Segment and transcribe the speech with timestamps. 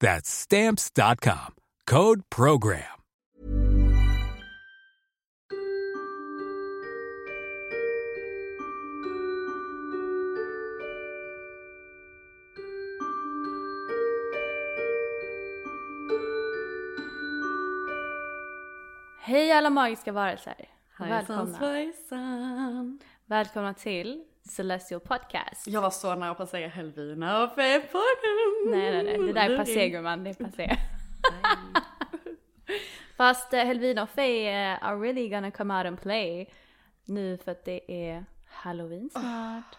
[0.00, 1.54] That's Stamps.com.
[1.86, 2.96] Code PROGRAM.
[19.26, 20.54] Hej alla magiska varelser!
[20.98, 22.98] Hejsan Välkomna.
[23.26, 25.66] Välkomna till Celestial Podcast.
[25.66, 28.70] Jag var så nära att säga Helvina och Fepodden!
[28.70, 30.76] Nej nej nej, det där är passé gumman, det är passé.
[33.16, 36.50] Fast uh, Helvina och Faye uh, are really gonna come out and play
[37.04, 39.78] nu för att det är halloween snart.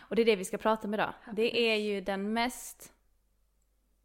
[0.00, 1.12] Och det är det vi ska prata om idag.
[1.32, 2.92] Det är ju den mest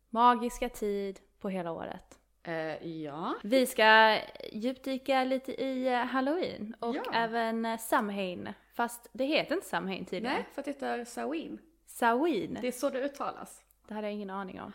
[0.09, 2.19] magiska tid på hela året.
[2.43, 3.35] Eh, ja.
[3.43, 4.17] Vi ska
[4.51, 7.03] djupdyka lite i eh, halloween och Ja.
[7.13, 8.53] även eh, Samhain.
[8.73, 10.35] Fast det heter inte Samhain tydligen.
[10.35, 11.59] Nej, för att det heter Samhain.
[11.85, 12.57] Samhain.
[12.61, 13.63] Det är så det uttalas.
[13.87, 14.71] Det hade jag ingen aning om.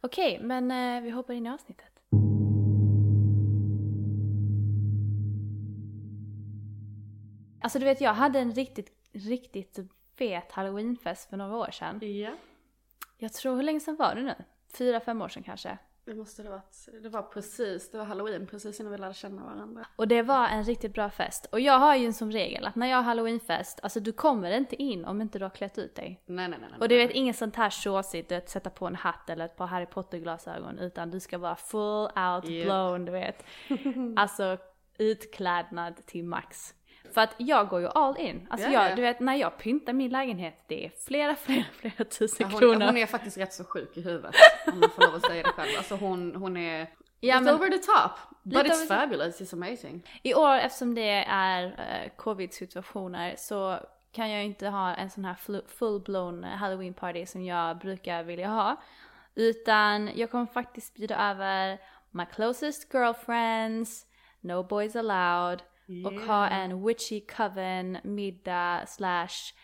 [0.00, 2.00] Okej, men eh, vi hoppar in i avsnittet.
[7.62, 9.78] Alltså du vet, jag hade en riktigt, riktigt
[10.18, 11.98] fet halloweenfest för några år sedan.
[12.02, 12.30] Ja.
[13.18, 14.34] Jag tror, hur länge sedan var det nu?
[14.78, 15.78] Fyra, fem år sedan kanske.
[16.10, 16.88] Det måste det varit.
[17.02, 19.86] Det var precis, det var halloween precis innan vi lärde känna varandra.
[19.96, 21.46] Och det var en riktigt bra fest.
[21.52, 24.50] Och jag har ju en som regel att när jag har halloweenfest, alltså du kommer
[24.50, 26.22] inte in om inte du har klätt ut dig.
[26.26, 26.70] Nej, nej, nej.
[26.70, 29.56] nej Och du vet inget sånt här tjåsigt, vet sätta på en hatt eller ett
[29.56, 32.64] par Harry Potter-glasögon utan du ska vara full out Japp.
[32.64, 33.44] blown, du vet.
[34.16, 34.58] alltså
[34.98, 36.74] utklädnad till max.
[37.14, 38.46] För att jag går ju all in.
[38.50, 38.94] Alltså Ja, jag, ja.
[38.96, 42.58] du vet när jag pyntar min lägenhet, det är flera, flera, flera tusen Ja, hon,
[42.60, 42.86] kronor.
[42.86, 44.34] hon är faktiskt rätt så sjuk i huvudet.
[44.72, 45.70] Om man får lov att säga det själv.
[45.78, 46.90] Alltså hon, hon är
[47.20, 48.10] Ja, lite men- over the top.
[48.42, 50.06] But it's fabulous, it's amazing.
[50.22, 53.78] I år eftersom det är eh, covid-situationer så
[54.12, 55.34] kan jag inte ha en sån här
[55.78, 58.76] full-blown halloween party som jag brukar vilja ha.
[59.34, 61.78] Utan jag kommer faktiskt bjuda över
[62.10, 64.06] my closest girlfriends,
[64.40, 65.62] no boys allowed
[66.06, 69.54] och ha en witchy coven middag slash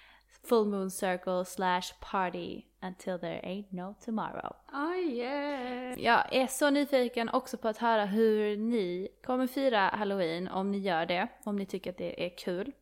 [0.49, 4.57] full moon circle slash party until there ain't no tomorrow.
[4.73, 6.01] Oh yeah.
[6.01, 10.79] Jag är så nyfiken också på att höra hur ni kommer fira halloween, om ni
[10.79, 12.73] gör det, om ni tycker att det är kul.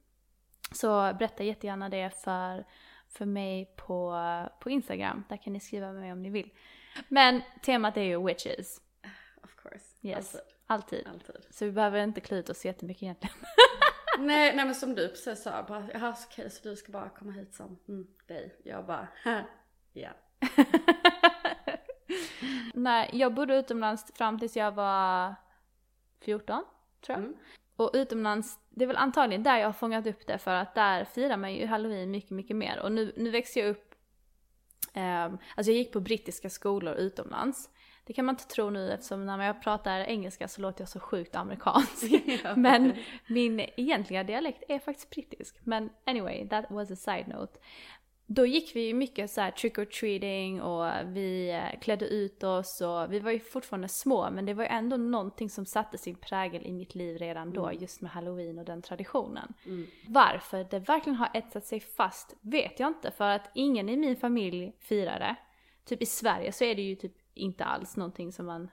[0.73, 2.65] Så berätta jättegärna det för,
[3.09, 4.21] för mig på,
[4.61, 6.51] på Instagram, där kan ni skriva med mig om ni vill.
[7.09, 8.81] Men temat är ju witches,
[9.45, 9.85] Of course.
[10.03, 10.54] yes, Alltid.
[10.67, 11.09] Alltid.
[11.09, 11.37] Alltid.
[11.51, 13.37] Så vi behöver inte klä ut oss jättemycket egentligen.
[14.19, 17.33] Nej, nej men som du precis sa, bara, jaha okej så du ska bara komma
[17.33, 18.57] hit som mm, dig.
[18.65, 19.09] Jag bara,
[19.93, 20.11] ja.
[22.75, 25.35] Nej, jag bodde utomlands fram tills jag var
[26.21, 26.65] 14,
[27.01, 27.25] tror jag.
[27.25, 27.37] Mm.
[27.77, 31.05] Och utomlands, det är väl antagligen där jag har fångat upp det för att där
[31.05, 32.79] firar man ju halloween mycket, mycket mer.
[32.79, 33.95] Och nu, nu växer jag upp,
[34.93, 37.71] ehm, alltså jag gick på brittiska skolor utomlands.
[38.07, 41.01] Det kan man inte tro nu eftersom när jag pratar engelska så låter jag så
[41.01, 42.05] sjukt amerikansk.
[42.45, 42.55] Ja.
[42.57, 42.93] Men
[43.27, 45.57] min egentliga dialekt är faktiskt brittisk.
[45.63, 47.59] Men anyway, that was a side note.
[48.27, 52.43] Då gick vi ju mycket så här trick or treating och vi eh, klädde ut
[52.43, 55.99] oss och vi var ju fortfarande små men det var ju ändå någonting som satte
[55.99, 59.55] sin prägel i mitt liv redan då just med halloween och den traditionen.
[60.09, 64.17] Varför det verkligen har etsat sig fast vet jag inte för att ingen i min
[64.17, 65.37] familj firar det.
[65.85, 68.71] Typ i Sverige så är det ju typ inte alls någonting som man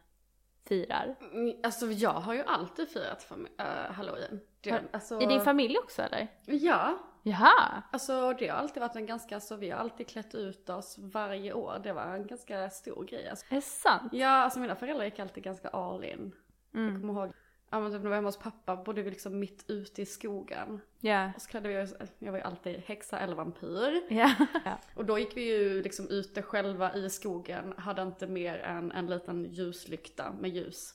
[0.68, 1.16] firar.
[1.34, 4.40] Mm, Alltså jag har ju alltid firat äh, halloween.
[4.62, 6.28] Det, Har- alltså, I din familj också eller?
[6.46, 7.84] Ja, Jaha!
[7.92, 11.54] alltså det har alltid varit en ganska, så vi har alltid klätt ut oss varje
[11.54, 11.80] år.
[11.84, 13.30] Det var en ganska stor grej.
[13.30, 14.14] Alltså, Är det sant?
[14.14, 16.36] ja, alltså mina föräldrar gick alltid ganska all in.
[16.72, 17.02] Jag Mm.
[17.02, 17.34] kommer ihåg,
[17.72, 20.06] ja men typ när vi var hemma hos pappa bodde vi liksom mitt ute i
[20.06, 20.82] skogen.
[21.00, 21.32] Ja.
[21.36, 24.02] Och så klädde vi oss, jag var ju alltid häxa eller vampyr.
[24.10, 24.34] Ja.
[24.96, 29.08] Och då gick vi ju liksom ute själva i skogen, hade inte mer än en
[29.08, 30.94] liten ljuslykta med ljus.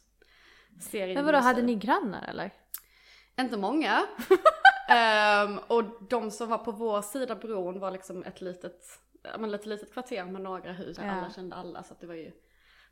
[0.81, 2.50] Ser in Men vadå, hade ni grannar eller?
[3.40, 4.06] Inte många.
[4.88, 9.00] Ehm, och de som var på vår sida bron var liksom ett litet,
[9.38, 10.99] men ett litet kvarter med några hus.
[11.00, 11.11] Ja.
[11.11, 12.32] Alla kände alla så att det var ju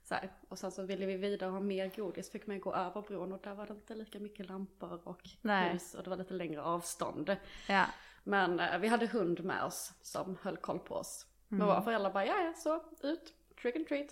[0.04, 0.30] så här.
[0.48, 3.40] Och sen så ville vi vidare ha mer godis fick man gå över bron och
[3.44, 5.72] där var det inte lika mycket lampor och Nej.
[5.72, 7.36] hus och det var lite längre avstånd.
[7.68, 7.84] Ja.
[8.24, 11.26] Men eh, vi hade hund med oss som höll koll på oss.
[11.48, 11.68] Men Mm.
[11.68, 14.08] våra föräldrar bara, ja ja så, ut, trick and treat.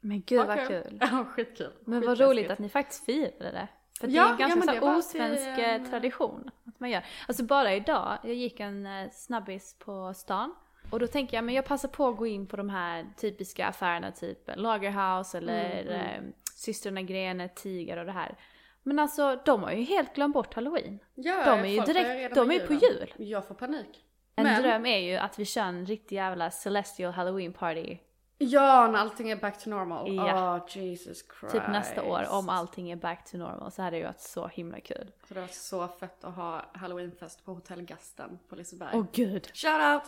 [0.00, 0.98] Men gud vad Vad kul.
[1.00, 1.72] Ja, skitkul.
[1.84, 3.68] Men vad roligt att ni faktiskt firade det.
[4.00, 6.50] För det Ja, är en ja, ganska men så det osvensk till, eh, tradition.
[6.64, 7.04] Att man gör.
[7.28, 10.54] Alltså bara idag, jag gick en eh, snabbis på stan.
[10.94, 13.66] Och då tänker jag, men jag passar på att gå in på de här typiska
[13.66, 16.24] affärerna, typ Lagerhouse eller Mm, mm.
[16.24, 18.38] eh, Systrarna Grene, Tiger och det här.
[18.82, 20.98] Men alltså, de har ju helt glömt bort halloween.
[21.14, 23.12] Ja, De är ju direkt- de är ju på jul.
[23.16, 24.04] Jag får panik.
[24.36, 27.98] En Men- dröm är ju att vi kör en riktig jävla celestial halloween party.
[28.38, 30.14] Ja, när allting är back to normal.
[30.14, 30.56] Ja.
[30.56, 31.54] Oh, Jesus Christ.
[31.54, 34.46] Typ nästa år om allting är back to normal så hade det ju varit så
[34.48, 35.10] himla kul.
[35.28, 38.90] Så det var så fett att ha halloweenfest på Hotell Gasten på Liseberg.
[38.94, 39.50] Åh gud.
[39.54, 40.02] Shout out!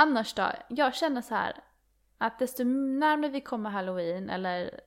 [0.00, 1.56] Annars då, jag känner så här
[2.18, 4.80] att desto närmare vi kommer halloween eller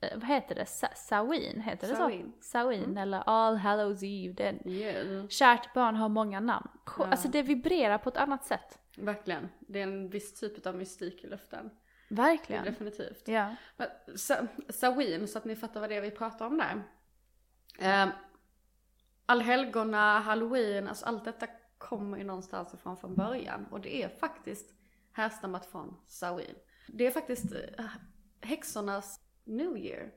[0.00, 0.66] eh, vad heter det?
[0.66, 1.60] Sa- Samhain?
[1.60, 2.32] Heter det Samhain.
[2.40, 2.48] så?
[2.48, 4.32] Samhain eller All Hallows Eve.
[4.34, 5.28] Det, Yeah.
[5.28, 6.68] kärt barn har många namn.
[6.98, 7.06] Ja.
[7.06, 8.78] Alltså det vibrerar på ett annat sätt.
[8.96, 9.48] Verkligen.
[9.60, 11.70] Det är en viss typ av mystik i luften.
[12.08, 12.64] Verkligen.
[12.64, 13.28] Definitivt.
[13.28, 13.54] Ja.
[13.76, 16.82] Men Sa- Samhain, så att ni fattar vad det är vi pratar om där.
[18.04, 18.10] Um,
[19.26, 21.46] Allhelgona, halloween, alltså allt detta
[21.88, 23.66] kommer ju någonstans ifrån från början.
[23.70, 24.74] Och det är faktiskt
[25.12, 26.54] härstammat från Samhain.
[26.88, 27.84] Det är faktiskt eh,
[28.40, 30.12] häxornas New Year.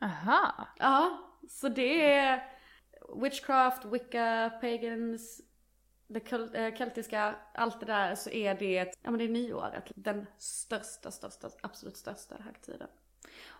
[0.00, 0.68] Aha.
[0.78, 1.18] Ja,
[1.48, 2.42] så det är
[3.22, 5.40] witchcraft, wicca, pagans,
[6.06, 9.92] det eh, keltiska, allt det där så är det, ja men det är nyåret.
[9.94, 12.88] Den största, största, absolut största högtiden.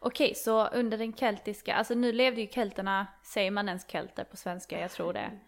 [0.00, 4.36] Okej, så under den keltiska, alltså nu levde ju kelterna, säger man ens kelter på
[4.36, 4.80] svenska?
[4.80, 5.40] Jag tror det.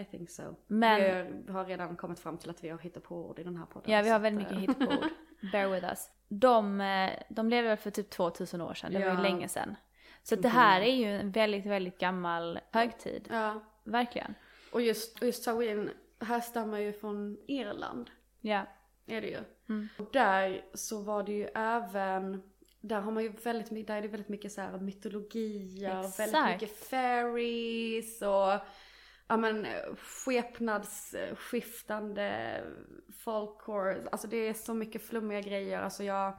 [0.00, 0.42] I think so.
[0.66, 3.56] Men- Vi har redan kommit fram till att vi har hittat på ord i den
[3.56, 3.92] här podden.
[3.92, 5.08] Ja, vi har väldigt mycket eh, hittepåord.
[5.52, 6.10] Bear with us.
[6.28, 9.16] De, eh, de levde väl för typ 2000 år sedan, det var Ja.
[9.16, 9.76] ju länge sedan.
[10.22, 13.28] Så det här är ju en väldigt, väldigt gammal högtid.
[13.30, 14.34] Ja, Verkligen.
[14.72, 15.90] och just, och just Samhain
[16.20, 18.10] härstammar ju från Irland.
[18.40, 18.66] Ja.
[19.06, 19.38] Är det ju.
[19.68, 19.88] Mm.
[19.98, 22.42] Och där så var det ju även,
[22.80, 26.78] där har man ju väldigt mycket, där är det väldigt mycket så mytologier, väldigt mycket
[26.78, 28.52] fairies och
[29.32, 32.60] ja men skepnadsskiftande
[33.24, 36.38] folklore, alltså det är så mycket flummiga grejer, alltså jag,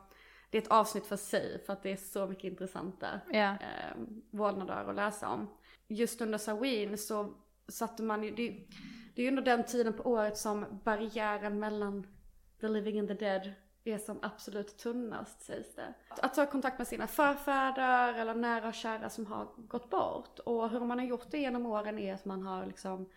[0.49, 3.51] det är ett avsnitt för sig för att det är så mycket intressanta Ja.
[3.51, 3.97] eh,
[4.31, 5.49] vålnader att läsa om.
[5.87, 7.33] Just under Samhain så
[7.67, 8.49] satte man ju, det,
[9.15, 12.07] det är ju under den tiden på året som barriären mellan
[12.61, 15.93] the living and the dead är som absolut tunnast sägs det.
[16.09, 20.39] Att ta kontakt med sina förfäder eller nära och kära som har gått bort.
[20.39, 23.09] Och hur man har gjort det genom åren är att man har liksom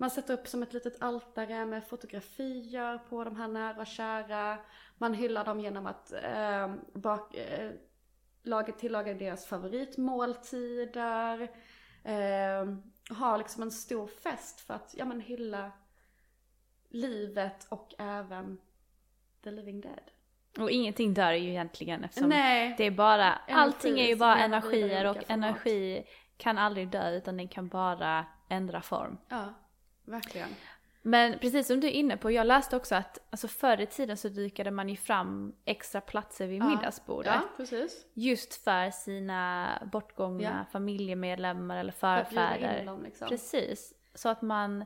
[0.00, 4.58] man sätter upp som ett litet altare med fotografier på de här nära och kära.
[4.98, 7.72] Man hyllar dem genom att eh, bak, eh,
[8.42, 11.50] laga, tillaga deras favoritmåltider.
[12.04, 12.74] Eh,
[13.18, 15.72] ha liksom en stor fest för att ja, men hylla
[16.88, 18.60] livet och även
[19.44, 20.00] the living dead.
[20.58, 25.04] Och ingenting dör ju egentligen eftersom Nej, det är bara, allting är ju bara energier
[25.04, 26.04] och energi
[26.36, 29.18] kan aldrig dö utan den kan bara ändra form.
[29.28, 29.54] ja,
[30.04, 30.48] verkligen.
[31.02, 34.16] Men precis som du är inne på, jag läste också att alltså förr i tiden
[34.16, 36.68] så dykade man ju fram extra platser vid Ja.
[36.68, 37.32] middagsbordet.
[37.34, 38.06] Ja, precis.
[38.14, 40.72] Just för sina bortgångna Ja.
[40.72, 42.80] familjemedlemmar eller För att bjuda förfäder.
[42.80, 43.28] in dem liksom.
[43.28, 43.94] Precis.
[44.14, 44.84] Så att man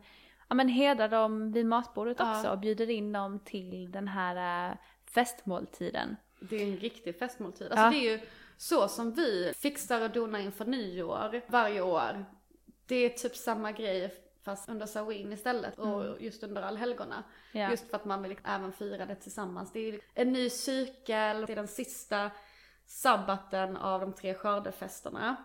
[0.53, 2.37] ja, men hedrar dem vid matbordet Ja.
[2.37, 4.77] också och bjuder in dem till den här äh,
[5.15, 6.17] festmåltiden.
[6.41, 7.67] Det är en riktig festmåltid.
[7.73, 7.91] Alltså Ja.
[7.91, 8.21] det är ju,
[8.57, 12.25] så som vi fixar och donar inför nyår varje år,
[12.87, 17.25] det är typ samma grej fast under Samhain istället och just under allhelgona.
[17.53, 17.71] Ja.
[17.71, 19.73] Just för att man vill även fira det tillsammans.
[19.73, 22.31] Det är en ny cykel, det är den sista
[22.87, 25.37] sabbaten av de tre skördefesterna.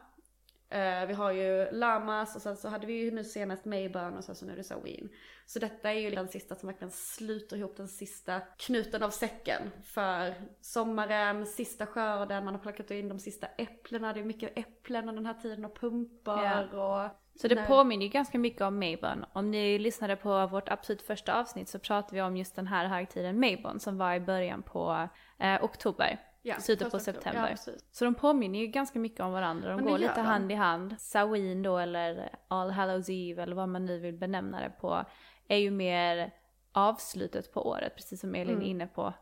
[0.70, 4.24] Eh, vi har ju Lamas och sen så hade vi ju nu senast Mayburn och
[4.24, 5.10] sen så nu är det Samhain.
[5.46, 9.72] Så detta är ju den sista som verkligen sluter ihop den sista knuten av säcken
[9.84, 15.10] för sommaren, sista skörden, man har plockat in de sista äpplena, det är mycket äpplen
[15.10, 17.68] under den här tiden och pumpar och Så det Nej.
[17.68, 19.26] påminner ju ganska mycket om Mayborn.
[19.34, 22.86] Om ni lyssnade på vårt absolut första avsnitt så pratade vi om just den här
[22.86, 25.08] högtiden Mayborn som var i början på
[25.40, 26.27] eh, oktober.
[26.42, 27.58] Ja, slutet på september.
[27.66, 29.72] Ja, så de påminner ju ganska mycket om varandra.
[29.78, 30.22] De går lite de.
[30.22, 30.96] hand i hand.
[31.00, 35.06] Samhain då eller All Hallows Eve eller vad man nu vill benämna det på
[35.48, 36.34] är ju mer
[36.72, 38.62] avslutet på året, precis som Elin Mm.
[38.62, 39.14] är inne på.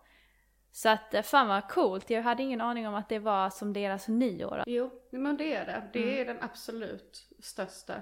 [0.72, 3.74] Så att eh, fan vad coolt, jag hade ingen aning om att det var som
[3.74, 5.84] deras nyår, Jo, men det är det.
[5.94, 7.94] Det är den absolut största.
[7.94, 8.02] The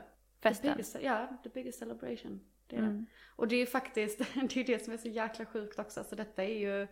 [0.49, 0.71] festen.
[0.71, 2.39] biggest, ja, the biggest celebration.
[2.67, 2.97] Det är Mm.
[2.97, 3.05] det.
[3.35, 4.17] Och det är ju faktiskt,
[4.53, 6.03] det är det som är så jäkla sjukt också.
[6.03, 6.87] Så detta är ju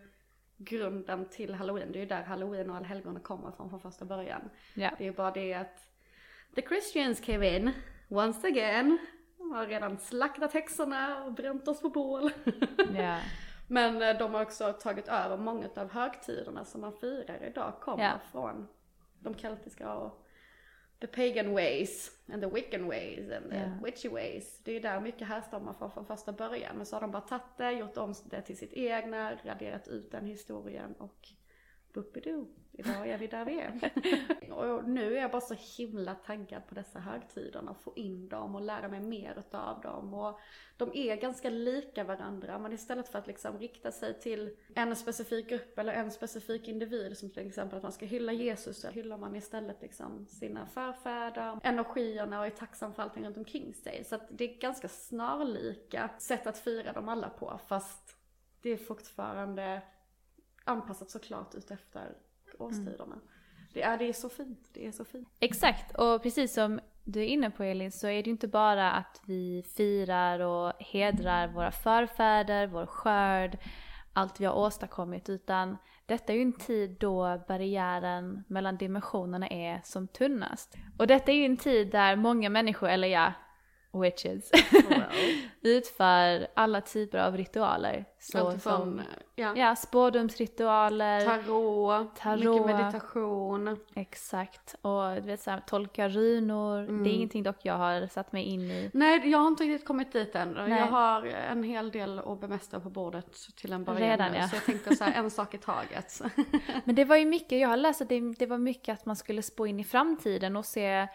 [0.64, 1.92] grunden till halloween.
[1.92, 4.50] Det är ju där halloween och allhelgona kommer från från första början.
[4.74, 4.90] Ja.
[4.98, 5.88] Det är ju bara det att
[6.54, 7.72] the Christians came in
[8.08, 8.98] once again.
[9.38, 12.30] De har redan slaktat häxorna och bränt oss på bål.
[12.94, 13.18] ja.
[13.68, 18.04] Men eh, de har också tagit över många av högtiderna som man firar idag kommer
[18.04, 18.12] Ja.
[18.32, 18.68] från
[19.20, 20.21] de keltiska och
[21.02, 23.84] the pagan ways and the wiccan ways and the Ja.
[23.84, 24.60] witchy ways.
[24.64, 26.76] Det är där mycket härstammar från från första början.
[26.76, 30.10] Men så har de bara tagit det, gjort om det till sitt egna, raderat ut
[30.10, 31.28] den historien och
[31.94, 33.90] Boopidoo, idag är vi där vi är.
[34.52, 38.54] och nu är jag bara så himla taggad på dessa högtiderna och få in dem
[38.54, 40.14] och lära mig mer utav dem.
[40.14, 40.40] Och
[40.76, 45.48] de är ganska lika varandra, men istället för att liksom rikta sig till en specifik
[45.48, 49.18] grupp eller en specifik individ, som till exempel att man ska hylla Jesus, så hyllar
[49.18, 54.04] man istället liksom sina förfäder, energierna och är tacksam för allting runt omkring sig.
[54.04, 58.16] Så att det är ganska snarlika sätt att fira dem alla på, fast
[58.60, 59.82] det är fortfarande
[60.64, 61.70] anpassat såklart ut
[62.58, 63.04] årstiderna.
[63.04, 63.26] Mm.
[63.72, 65.28] Det, är, det är så fint, det är så fint.
[65.40, 68.92] Exakt, och precis som du är inne på Elin så är det ju inte bara
[68.92, 73.58] att vi firar och hedrar våra förfäder, vår skörd,
[74.12, 79.80] allt vi har åstadkommit utan detta är ju en tid då barriären mellan dimensionerna är
[79.84, 80.76] som tunnast.
[80.98, 83.32] Och detta är ju en tid där många människor, eller ja,
[83.92, 84.50] witches,
[85.60, 88.04] utför alla typer av ritualer.
[88.18, 89.02] Så Allt från som
[89.34, 92.38] ja, ja, spårdomsritualer, tarot, Tarot.
[92.38, 93.76] mycket meditation.
[93.94, 94.74] Exakt.
[94.82, 96.78] Och du vet såhär, tolka runor.
[96.78, 97.04] Mm.
[97.04, 98.90] Det är ingenting dock jag har satt mig in i.
[98.92, 100.52] Nej, jag har inte riktigt kommit dit än.
[100.52, 100.78] Nej.
[100.78, 104.48] Jag har en hel del att bemästra på bordet till en början Redan, nu, ja.
[104.48, 106.22] Så jag tänker så här, en sak i taget.
[106.84, 109.16] Men det var ju mycket, jag har läst att det, det var mycket att man
[109.16, 111.08] skulle spå in i framtiden och se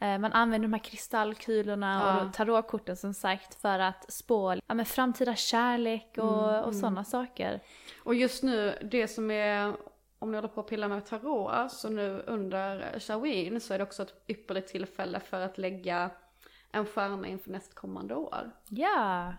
[0.00, 2.24] man använder de här kristallkulorna Ja.
[2.26, 7.04] och tarotkorten som sagt för att spå ja, men framtida kärlek och, Mm, och sådana
[7.04, 7.60] saker.
[8.04, 9.72] Och just nu, det som är,
[10.18, 13.84] om ni håller på att pilla med tarot, så nu under Shawin så är det
[13.84, 16.10] också ett ypperligt tillfälle för att lägga
[16.72, 18.50] en stjärna inför nästkommande år.
[18.68, 19.34] Ja,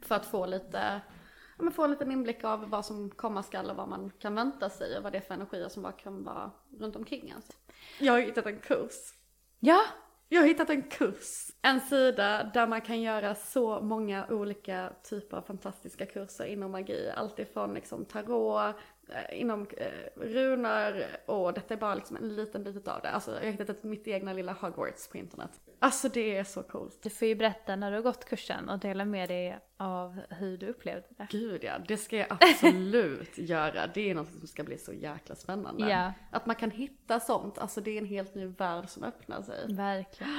[0.00, 1.00] För att få lite,
[1.58, 4.34] ja, men få en liten inblick av vad som komma skall och vad man kan
[4.34, 7.42] vänta sig och vad det är för energier som bara kan vara runt omkring en.
[8.06, 8.94] Jag har hittat en kurs.
[9.64, 9.80] Ja,
[10.28, 11.50] Jag har hittat en kurs.
[11.62, 17.10] En sida där man kan göra så många olika typer av fantastiska kurser inom magi.
[17.16, 18.76] Allt ifrån liksom tarot,
[19.32, 23.10] inom eh, runor och detta är bara liksom en liten bit av det.
[23.10, 25.60] Alltså jag har hittat mitt egna lilla Hogwarts på internet.
[25.78, 27.02] Alltså det är så coolt.
[27.02, 30.58] du får ju berätta när du har gått kursen och dela med dig av hur
[30.58, 31.26] du upplevde det.
[31.30, 33.86] Gud ja, det ska jag absolut göra.
[33.86, 35.90] Det är något som ska bli så jäkla spännande.
[35.90, 36.12] Ja.
[36.30, 39.74] Att man kan hitta sånt, alltså det är en helt ny värld som öppnar sig.
[39.74, 40.32] Verkligen.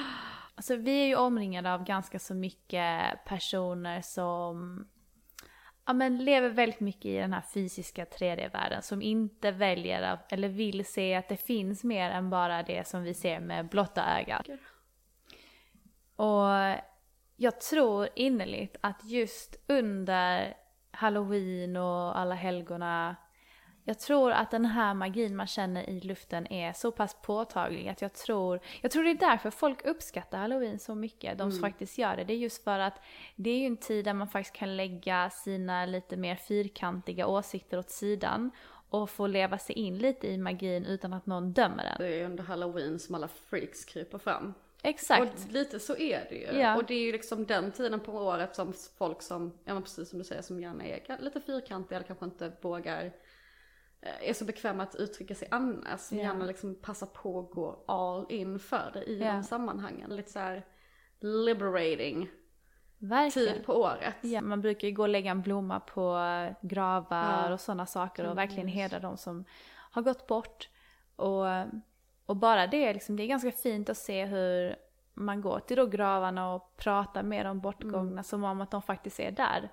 [0.55, 4.86] Alltså vi är ju omringade av ganska så mycket personer som
[5.86, 8.82] ja, men lever väldigt mycket i den här fysiska 3D-världen.
[8.82, 13.04] Som inte väljer att, eller vill se att det finns mer än bara det som
[13.04, 14.48] vi ser med blotta ögat.
[16.16, 16.82] Och
[17.36, 20.58] jag tror innerligt att just under
[20.92, 23.16] halloween och alla helgona
[23.84, 28.02] jag tror att den här magin man känner i luften är så pass påtaglig att
[28.02, 31.98] jag tror, jag tror det är därför folk uppskattar halloween så mycket, de som faktiskt
[31.98, 32.24] gör det.
[32.24, 33.02] Det är just för att
[33.36, 37.80] det är ju en tid där man faktiskt kan lägga sina lite mer fyrkantiga åsikter
[37.80, 38.52] åt sidan
[38.90, 41.96] och få leva sig in lite i magin utan att någon dömer en.
[42.00, 44.54] Det är under halloween som alla freaks kryper fram.
[44.84, 45.22] Exakt.
[45.22, 46.60] Och lite så är det ju.
[46.60, 46.75] Ja.
[46.75, 50.10] Och det är ju liksom den tiden på året som folk som, ja men precis
[50.10, 53.12] som du säger, som gärna är lite fyrkantiga eller kanske inte vågar
[54.22, 56.00] är så bekväma att uttrycka sig annars.
[56.00, 56.24] Som Ja.
[56.24, 59.34] gärna liksom passar på att gå all in för det i Ja.
[59.34, 60.10] de sammanhangen.
[60.16, 60.64] Lite så här
[61.20, 62.30] liberating
[62.98, 63.54] Verkligen.
[63.56, 64.16] tid på året.
[64.22, 67.54] Ja, man brukar ju gå och lägga en blomma på eh, gravar Ja.
[67.54, 69.46] och sådana saker och verkligen hedra de som
[69.92, 70.70] har gått bort.
[71.16, 71.46] Och,
[72.26, 74.76] och bara det, liksom, det är ganska fint att se hur
[75.14, 78.24] man går till då gravarna och pratar med de bortgångna Mm.
[78.24, 79.70] som om att de faktiskt är där.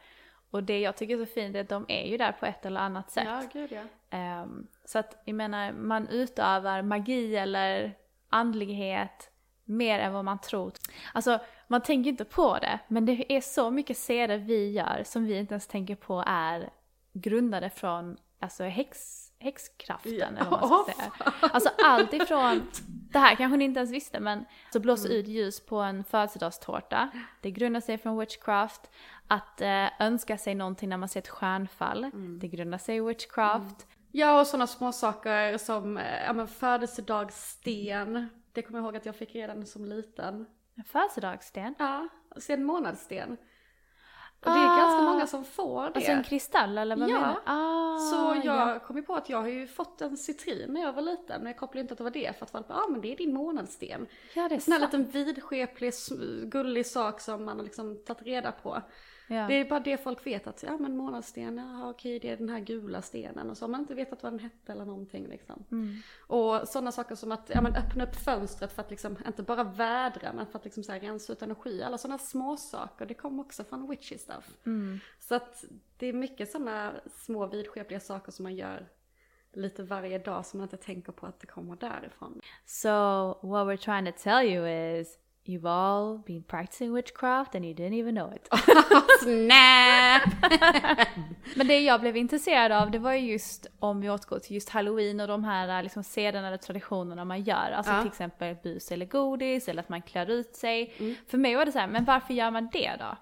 [0.50, 2.66] Och det jag tycker är så fint är att de är ju där på ett
[2.66, 3.24] eller annat sätt.
[3.26, 3.82] Ja, gud ja.
[4.18, 7.94] Ehm, så att jag menar, man utövar magi eller
[8.28, 9.30] andlighet
[9.64, 10.72] mer än vad man tror.
[11.14, 11.38] Alltså,
[11.68, 15.38] man tänker inte på det, men det är så mycket seder vi gör som vi
[15.38, 16.70] inte ens tänker på är
[17.12, 20.26] grundade från alltså häx, häxkraften Ja.
[20.26, 21.12] eller vad man ska säga.
[21.40, 22.62] Alltså allt ifrån,
[23.12, 25.18] det här kanske ni inte ens visste men, så blåsa Mm.
[25.20, 27.10] ut ljus på en födelsedagstårta.
[27.40, 28.90] Det grundar sig från witchcraft.
[29.28, 32.04] Att eh, önska sig någonting när man ser ett stjärnfall.
[32.04, 32.38] Mm.
[32.38, 33.86] Det grundar sig i witchcraft.
[34.12, 38.28] Ja, och sådana små saker som eh, ja, men födelsedagssten.
[38.52, 40.46] Det kommer jag ihåg att jag fick redan som liten.
[40.74, 41.74] En födelsedagssten.
[41.78, 43.36] Ja, alltså en månadssten.
[44.44, 45.12] Och det är ganska Ah.
[45.12, 45.92] många som får det.
[45.94, 47.14] Alltså en kristall eller vad Ja.
[47.14, 47.40] menar du?
[47.44, 48.78] Ah, Så jag ja.
[48.78, 51.38] kom ju på att jag har ju fått en citrin när jag var liten.
[51.42, 53.12] Men jag kopplade inte att det var det för att folk bara, ah, men det
[53.12, 54.06] är din månadssten.
[54.34, 55.92] Ja, det är En sån här liten vidskeplig,
[56.44, 58.82] gullig sak som man har liksom tagit reda på.
[59.32, 59.46] Ja.
[59.46, 62.48] Det är bara det folk vet att, ja men månadssten, ja okej det är den
[62.48, 65.64] här gula stenen och så har man inte vetat vad den hette eller någonting liksom.
[65.70, 65.96] Mm.
[66.26, 69.64] Och sådana saker som att, ja men öppna upp fönstret för att liksom, inte bara
[69.64, 71.82] vädra men för att liksom så här rensa ut energi.
[71.82, 74.56] Alla sådana små saker det kommer också från witchy stuff.
[74.66, 75.00] Mm.
[75.18, 75.64] Så att
[75.96, 78.88] det är mycket sådana små vidskepliga saker som man gör
[79.52, 82.40] lite varje dag som man inte tänker på att det kommer därifrån.
[82.64, 82.88] So
[83.42, 87.94] what we're trying to tell you is you've all been practicing witchcraft and you didn't
[88.00, 88.48] even know it.
[89.22, 90.22] Snap!
[91.56, 94.68] Men det jag blev intresserad av det var ju just om vi återgår till just
[94.68, 97.70] halloween och de här liksom sederna eller traditionerna man gör.
[97.76, 98.00] Alltså Ja.
[98.00, 100.94] till exempel bus eller godis eller att man klär ut sig.
[100.98, 101.14] Mm.
[101.28, 103.16] För mig var det så här, men varför gör man det då?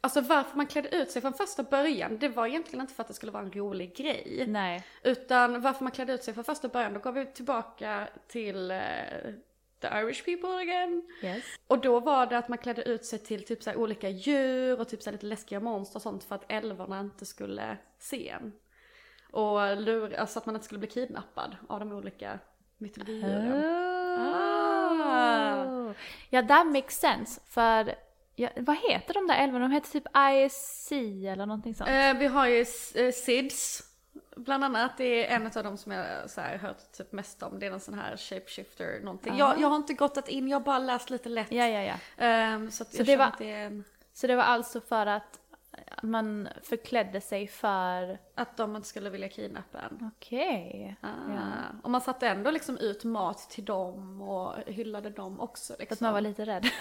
[0.00, 3.08] Alltså varför man klädde ut sig från första början, det var egentligen inte för att
[3.08, 4.44] det skulle vara en rolig grej.
[4.48, 4.84] Nej.
[5.02, 8.78] Utan varför man klädde ut sig från första början, då går vi tillbaka till eh,
[9.80, 11.02] the Irish people again.
[11.22, 11.44] Yes.
[11.66, 14.88] Och då var det att man klädde ut sig till typ så olika djur och
[14.88, 18.52] typ så lite läskiga monster och sånt för att älvorna inte skulle se en.
[19.30, 22.38] Och lur, alltså att man inte skulle bli kidnappad av de olika
[22.78, 23.64] mytologidjuren.
[24.18, 25.92] Oh.
[26.30, 27.40] Ja, that makes sense.
[27.46, 27.94] För,
[28.34, 29.68] ja, vad heter de där älvorna?
[29.68, 31.90] De heter typ ISC eller någonting sånt.
[31.90, 32.60] Eh, vi har ju
[32.94, 33.82] eh, SIDS,
[34.36, 34.92] bland annat.
[34.96, 37.58] Det är en av dem som jag så här, hört typ mest om.
[37.58, 39.36] Det är en sån här shapeshifter någonting.
[39.38, 41.52] Jag, jag har inte gått in, jag har bara läst lite lätt.
[41.52, 42.24] Ja, ja, ja.
[42.24, 45.40] Ehm, så Så det var- det en, Så det var alltså för att
[46.02, 48.18] man förklädde sig för...
[48.34, 50.10] att de inte skulle vilja kidnappa en.
[50.16, 50.96] Okej.
[51.00, 51.06] Ah.
[51.34, 51.42] Ja.
[51.82, 55.72] Och man satte ändå liksom ut mat till dem och hyllade dem också.
[55.72, 55.94] Så Liksom.
[55.94, 56.64] att man var lite rädd.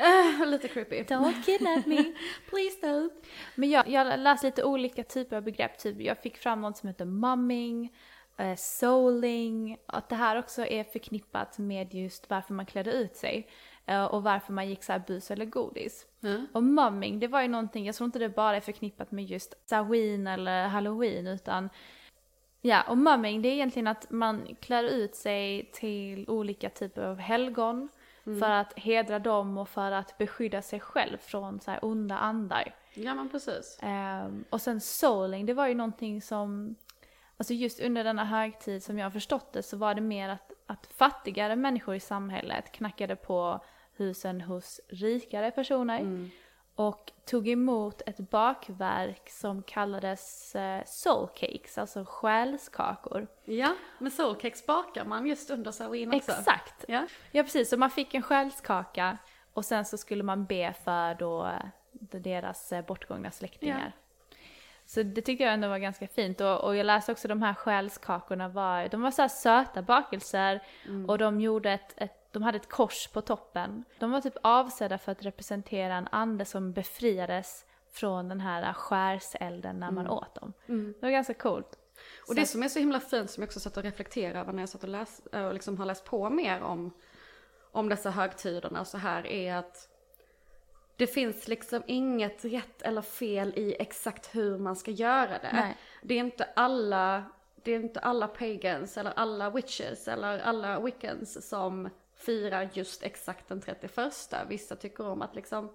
[0.00, 1.02] Eh, lite creepy.
[1.02, 2.04] Don't kidnap me.
[2.50, 3.10] Please don't.
[3.54, 5.78] Men jag, jag läste lite olika typer av begrepp.
[5.78, 7.92] Typ jag fick fram något som heter mumming,
[8.36, 9.76] eh, souling.
[9.86, 13.48] Att det här också är förknippat med just varför man klädde ut sig.
[13.86, 16.06] eh, och varför man gick så här bus eller godis.
[16.22, 16.46] Mm.
[16.52, 19.54] Och mumming, det var ju någonting, jag tror inte det bara är förknippat med just
[19.70, 21.68] Halloween eller halloween utan
[22.62, 27.18] Ja, och mumming det är egentligen att man klär ut sig till olika typer av
[27.18, 27.88] helgon
[28.24, 32.74] för att hedra dem och för att beskydda sig själv från så här onda andar.
[32.94, 33.78] Ja men precis.
[33.82, 36.74] Ehm, och sen souling, det var ju någonting som,
[37.36, 40.52] alltså just under denna högtid som jag har förstått det så var det mer att,
[40.66, 43.64] att fattigare människor i samhället knackade på
[43.96, 46.00] husen hos rikare personer
[46.80, 53.26] och tog emot ett bakverk som kallades eh, soul cakes, alltså själskakor.
[53.44, 56.32] Ja, men soulcakes bakar man just under halloween också.
[56.32, 56.84] Exakt!
[56.88, 57.06] Ja.
[57.30, 59.18] Ja precis, så man fick en själskaka
[59.52, 63.92] och sen så skulle man be för då eh, deras eh, bortgångna släktingar.
[64.86, 67.54] Så det tyckte jag ändå var ganska fint och, och jag läste också de här
[67.54, 70.60] själskakorna var, de var så här söta bakelser
[71.08, 73.84] och de gjorde ett, ett, de hade ett kors på toppen.
[73.98, 79.80] De var typ avsedda för att representera en ande som befriades från den här skärselden
[79.80, 80.52] när man åt dem.
[81.00, 81.78] Det var ganska coolt.
[82.28, 84.62] Och det som är så himla fint som jag också satt och reflekterade över när
[84.62, 86.90] jag satt och, läs, och liksom har läst på mer om,
[87.72, 89.88] om dessa högtiderna så här är att
[90.96, 95.50] det finns liksom inget rätt eller fel i exakt hur man ska göra det.
[95.52, 95.76] Nej.
[96.02, 97.24] Det är inte alla,
[97.62, 101.90] det är inte alla pagans eller alla witches eller alla wiccans som
[102.20, 103.98] firar just exakt den 31.
[104.48, 105.72] Vissa tycker om att liksom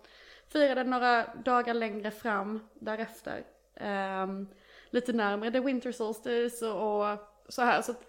[0.48, 3.44] fira den några dagar längre fram därefter.
[3.76, 4.48] Ehm,
[4.90, 8.04] lite närmare the winter solstice och, så här så att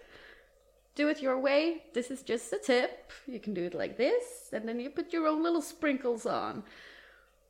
[0.95, 4.53] do it your way, this is just a tip, you can do it like this
[4.53, 6.63] and then you put your own little sprinkles on.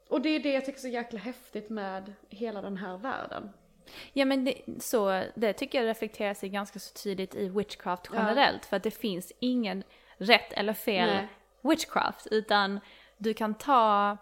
[0.10, 3.50] Och det är det jag tycker är så jäkla häftigt med hela den här världen.
[4.14, 8.66] Ja men det, så, det tycker jag reflekterar sig ganska så tydligt i witchcraft generellt.
[8.66, 9.84] För att det finns ingen
[10.18, 11.28] rätt eller fel Nej.
[11.62, 12.28] witchcraft.
[12.32, 12.80] Utan
[13.18, 14.18] du kan ta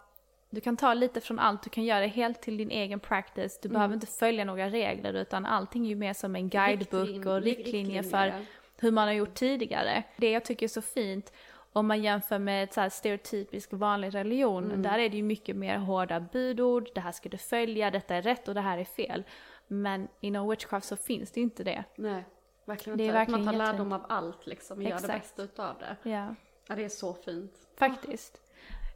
[0.50, 3.60] du kan ta lite från allt, du kan göra det helt till din egen practice.
[3.62, 7.28] Du behöver inte följa några regler utan allting är ju mer som en guidebook Riktrin-
[7.28, 8.34] och riktlinjer för
[8.80, 10.04] hur man har gjort tidigare.
[10.18, 11.34] Det jag tycker är så fint
[11.74, 15.78] om man jämför med så här stereotypisk vanlig religion, där är det ju mycket mer
[15.78, 19.24] hårda budord, det här ska du följa, detta är rätt och det här är fel.
[19.68, 21.84] Men inom witchcraft så finns det ju inte det.
[21.96, 22.26] Nej,
[22.66, 23.20] verkligen Det är inte.
[23.20, 25.22] Att verkligen man tar lärdom av allt liksom och gör det Exakt.
[25.22, 26.10] bästa utav det.
[26.10, 26.36] Ja,
[26.68, 27.54] Ja, det är så fint.
[27.80, 28.42] faktiskt.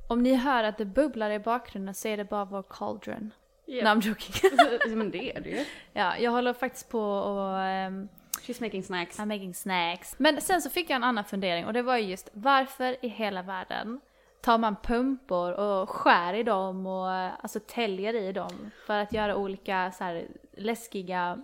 [0.10, 3.34] Om ni hör att det bubblar i bakgrunden så är det bara vår cauldron.
[3.66, 3.84] Ja.
[3.84, 4.52] No, I'm joking.
[4.98, 5.66] Men det är det ju.
[5.94, 7.54] ja, jag håller faktiskt på och
[7.88, 8.10] um,
[8.42, 9.20] She's making snacks.
[9.20, 10.16] I'm making snacks.
[10.18, 13.08] Men sen så fick jag en annan fundering och det var ju just varför i
[13.08, 14.02] hela världen
[14.42, 19.36] tar man pumpor och skär i dem och alltså täljer i dem för att göra
[19.36, 20.28] olika så här
[20.58, 21.44] läskiga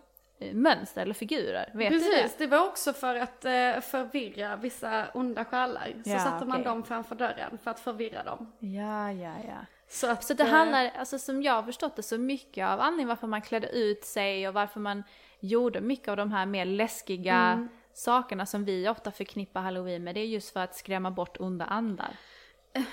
[0.53, 1.71] mönster eller figurer?
[1.73, 2.43] Vet du Precis, det?
[2.43, 5.93] det var också för att eh, förvirra vissa onda själar.
[6.03, 8.51] Så Ja, satte man dem framför dörren för att förvirra dem.
[8.59, 9.65] Ja, ja, ja.
[9.87, 12.79] Så, att, Så det eh, handlar, alltså som jag har förstått det, så mycket av
[12.79, 15.03] anledningen varför man klädde ut sig och varför man
[15.39, 17.67] gjorde mycket av de här mer läskiga Mm.
[17.93, 21.65] sakerna som vi ofta förknippar halloween med, det är just för att skrämma bort onda
[21.65, 22.09] andar.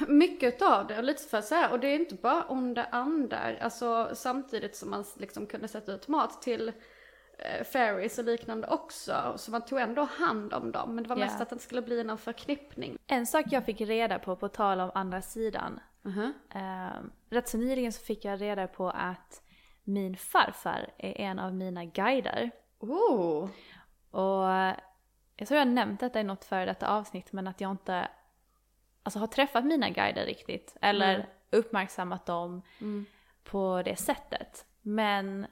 [0.08, 3.58] Mycket av det, och lite för så här, och det är inte bara onda andar,
[3.62, 6.74] alltså samtidigt som man liksom kunde sätta ut mat till eh,
[7.64, 11.24] fairies och liknande också, så man tog ändå hand om dem, men det var Ja.
[11.24, 12.98] mest att det inte skulle bli någon förknippning.
[13.06, 16.32] En sak jag fick reda på, på tal om andra sidan, Mhm.
[16.54, 19.42] eh, rätt så nyligen så fick jag reda på att
[19.84, 22.50] min farfar är en av mina guider.
[22.78, 23.48] Oh!
[24.10, 24.44] Och
[25.36, 28.08] jag tror jag har nämnt detta i något före detta avsnitt men att jag inte
[29.02, 30.76] alltså, har träffat mina guider riktigt.
[30.80, 31.26] Eller Mm.
[31.50, 32.62] uppmärksammat dem
[33.44, 34.64] på det sättet.
[34.82, 35.46] Men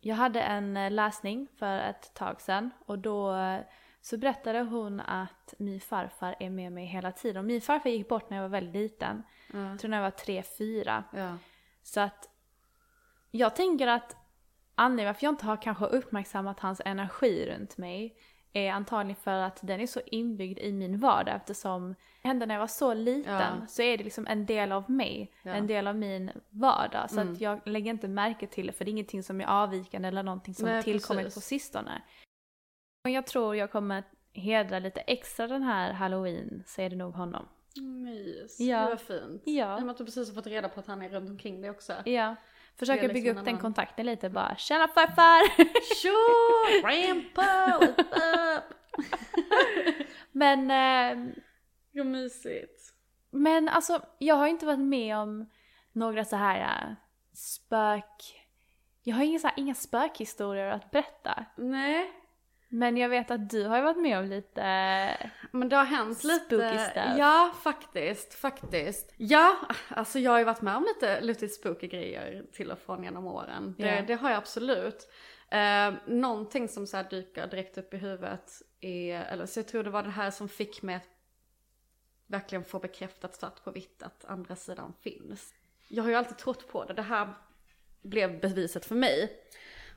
[0.00, 3.60] jag hade en eh, läsning för ett tag sedan och då eh,
[4.00, 7.36] så berättade hon att min farfar är med mig hela tiden.
[7.36, 9.22] Och min farfar gick bort när jag var väldigt liten.
[9.52, 9.68] Ja.
[9.68, 11.04] Jag tror när jag var tre, fyra.
[11.12, 11.36] Ja.
[11.82, 12.28] Så att
[13.30, 14.16] jag tänker att
[14.74, 18.16] anledningen varför jag inte har kanske uppmärksammat hans energi runt mig
[18.52, 22.60] är antagligen för att den är så inbyggd i min vardag eftersom hände när jag
[22.60, 23.66] var så liten Ja.
[23.68, 25.50] så är det liksom en del av mig, Ja.
[25.50, 25.62] Mm.
[25.62, 27.10] en del av min vardag.
[27.10, 30.08] Så att jag lägger inte märke till det för det är ingenting som är avvikande
[30.08, 31.34] eller någonting som Nej, tillkommit precis.
[31.34, 32.02] på sistone.
[33.04, 37.48] Och jag tror jag kommer hedra lite extra den här halloween är det nog honom.
[38.04, 38.60] Mys.
[38.60, 38.80] Ja.
[38.80, 39.42] Det var fint.
[39.44, 39.76] Ja.
[39.78, 41.60] I och med att du precis har fått reda på att han är runt omkring
[41.60, 41.92] dig också.
[42.04, 42.36] Ja,
[42.78, 44.56] Det är bygga liksom upp en den annan- kontakten lite bara.
[44.56, 45.64] Tjena farfar!
[46.02, 46.16] Tjo!
[46.82, 48.64] Grandpa, what's up?
[50.32, 51.32] Men, eh,
[51.92, 52.92] Vad mysigt.
[53.30, 55.50] men alltså jag har inte varit med om
[55.92, 56.94] några så här eh,
[57.34, 58.36] spök...
[59.02, 61.44] Jag har inga, så här, inga spökhistorier att berätta.
[61.56, 62.12] Nej,
[62.68, 64.62] Men jag vet att du har ju varit med om lite...
[65.50, 66.44] men det har hänt lite.
[66.44, 67.18] Spooky stuff.
[67.18, 69.14] Ja, faktiskt, faktiskt.
[69.16, 69.56] Ja,
[69.88, 73.26] alltså jag har ju varit med om lite, lite spooky grejer till och från genom
[73.26, 73.74] åren.
[73.78, 74.02] Det, Ja.
[74.02, 75.08] det har jag absolut.
[75.50, 78.50] Eh, någonting som så här dyker direkt upp i huvudet
[78.80, 81.08] är, eller så jag tror det var det här som fick mig att
[82.30, 85.54] verkligen få bekräftat svart på vitt att andra sidan finns.
[85.88, 87.28] Jag har ju alltid trott på det, det här
[88.02, 89.32] blev beviset för mig.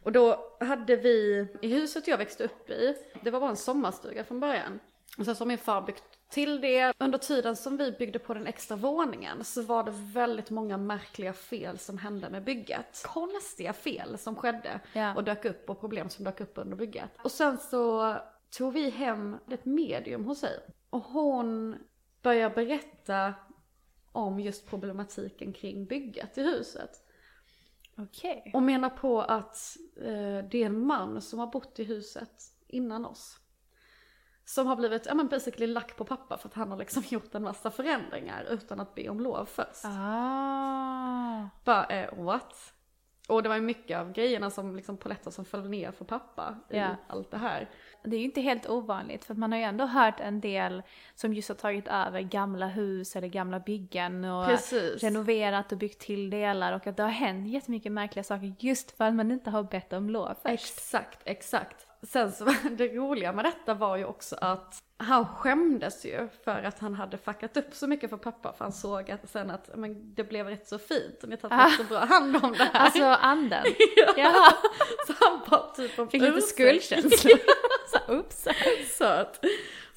[0.04, 4.24] Och då hade vi, i huset jag växte upp i, det var bara en sommarstuga
[4.24, 4.80] från början.
[5.18, 6.94] Och sen så har min far byggt till det.
[6.98, 11.34] Under tiden som vi byggde på den extra våningen så var det väldigt många märkliga
[11.34, 13.04] fel som hände med bygget.
[13.06, 15.16] Konstiga fel som skedde Ja.
[15.16, 17.10] och dök upp och problem som dök upp under bygget.
[17.24, 18.16] Och sen så
[18.50, 20.60] tog vi hem ett medium hos sig.
[20.90, 21.76] Och hon
[22.24, 23.34] började berätta
[24.12, 27.04] om just problematiken kring bygget i huset.
[27.98, 28.52] Okej.
[28.54, 33.06] Och menar på att eh, det är en man som har bott i huset innan
[33.06, 33.40] oss.
[34.46, 37.36] Som har blivit, ja men basically lack på pappa för att han har liksom gjort
[37.36, 39.86] en massa förändringar utan att be om lov först.
[39.86, 41.50] Ah.
[41.64, 42.74] Bara, eh, what?
[43.28, 46.56] Och det var ju mycket av grejerna som liksom polletter som föll ner för pappa
[46.70, 47.70] i allt det här.
[48.04, 50.84] Det är ju inte helt ovanligt för man har ju ändå hört en del
[51.16, 55.04] som just har tagit över gamla hus eller gamla byggen och Precis.
[55.04, 59.04] renoverat och byggt till delar och att det har hänt jättemycket märkliga saker just för
[59.04, 60.78] att man inte har bett om lov först.
[60.78, 61.88] Exakt, exakt.
[62.04, 66.80] Sen så det roliga med detta var ju också att han skämdes ju för att
[66.80, 70.16] han hade fuckat upp så mycket för pappa för han såg att sen att men,
[70.16, 72.64] det blev rätt så fint och ni har tagit rätt så bra hand om det
[72.64, 72.80] här.
[72.86, 73.64] Alltså anden.
[73.96, 74.14] ja.
[74.18, 74.54] Jaha.
[75.08, 77.26] Så han bara typ om Fick lite ursäkt.
[78.00, 78.20] skuldkänslor.
[78.20, 78.48] Oops.
[78.98, 79.40] Söt.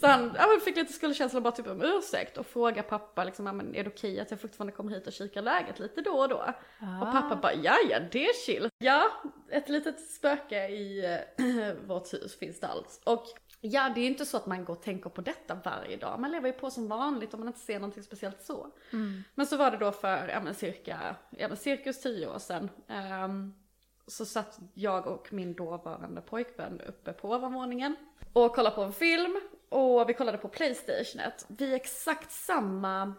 [0.01, 3.47] Så han ja, fick lite skuldkänsla och bara typ om ursäkt och fråga pappa liksom,
[3.47, 6.11] ja, men är det okej att jag fortfarande kommer hit och kikar läget lite då
[6.11, 6.55] och då?
[7.03, 8.69] Och pappa bara, ja ja det är chill.
[8.79, 9.11] Ja,
[9.51, 11.05] ett litet spöke i
[11.37, 13.01] äh, vårt hus finns det alls.
[13.05, 13.25] Och
[13.61, 16.21] ja, det är ju inte så att man går och tänker på detta varje dag.
[16.21, 18.67] Man lever ju på som vanligt om man inte ser någonting speciellt så.
[19.35, 22.71] Men så var det då för, ja men cirka, ja men cirkus tio år sedan.
[22.89, 23.55] Ehm,
[24.07, 27.97] så satt jag och min dåvarande pojkvän uppe på ovanvåningen
[28.33, 31.47] och kollade på en film och vi kollade på Playstationet.
[31.49, 33.15] Vi är exakt samma,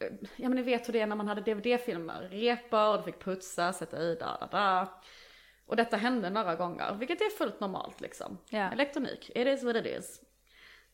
[0.00, 3.24] eh, ja men ni vet hur det är när man hade DVD-filmer, repor, du fick
[3.24, 5.00] putsa, sätta i, da da da.
[5.66, 8.38] Och detta hände några gånger, vilket är fullt normalt liksom.
[8.48, 8.72] Ja.
[8.72, 10.20] Elektronik, it is what it is.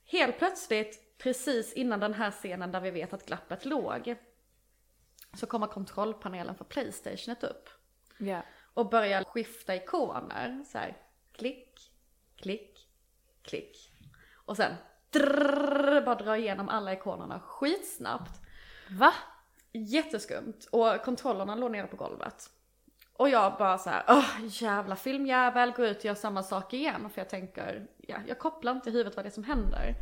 [0.05, 4.17] Helt plötsligt, precis innan den här scenen där vi vet att glappet låg,
[5.35, 7.69] så kommer kontrollpanelen för Playstationet upp
[8.19, 8.43] Ja.
[8.77, 10.65] Och börjar skifta ikoner.
[10.67, 10.97] Så här,
[11.33, 11.93] klick,
[12.37, 12.89] klick,
[13.43, 13.93] klick.
[14.35, 14.75] Och sen
[15.11, 18.41] drrrr, bara dra igenom alla ikonerna skitsnabbt.
[18.91, 19.12] Va?
[19.73, 20.69] Jätteskumt.
[20.71, 22.51] Och kontrollerna låg nere på golvet.
[23.12, 27.11] Och jag bara så här, åh jävla filmjävel, går ut och gör samma sak igen.
[27.11, 29.95] För jag tänker, ja, jag kopplar inte i huvudet vad det är som händer.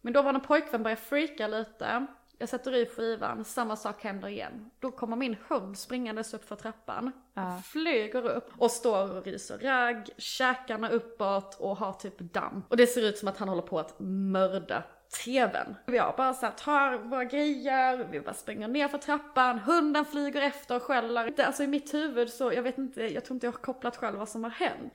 [0.00, 2.06] Men då var en pojkvän börjar freaka lite.
[2.42, 4.70] Jag sätter i skivan, samma sak händer igen.
[4.80, 7.12] Då kommer min hund springandes upp för trappan.
[7.34, 7.62] Ja.
[7.64, 12.64] Flyger upp och står och ryser ragg, käkarna uppåt och har typ damm.
[12.68, 14.82] Och det ser ut som att han håller på att mörda
[15.24, 15.76] tvn.
[15.86, 20.42] Jag bara så här, tar våra grejer, vi bara springer ner för trappan, hunden flyger
[20.42, 21.34] efter och skäller.
[21.46, 24.18] Alltså i mitt huvud så, jag vet inte, jag tror inte jag har kopplat själv
[24.18, 24.92] vad som har hänt.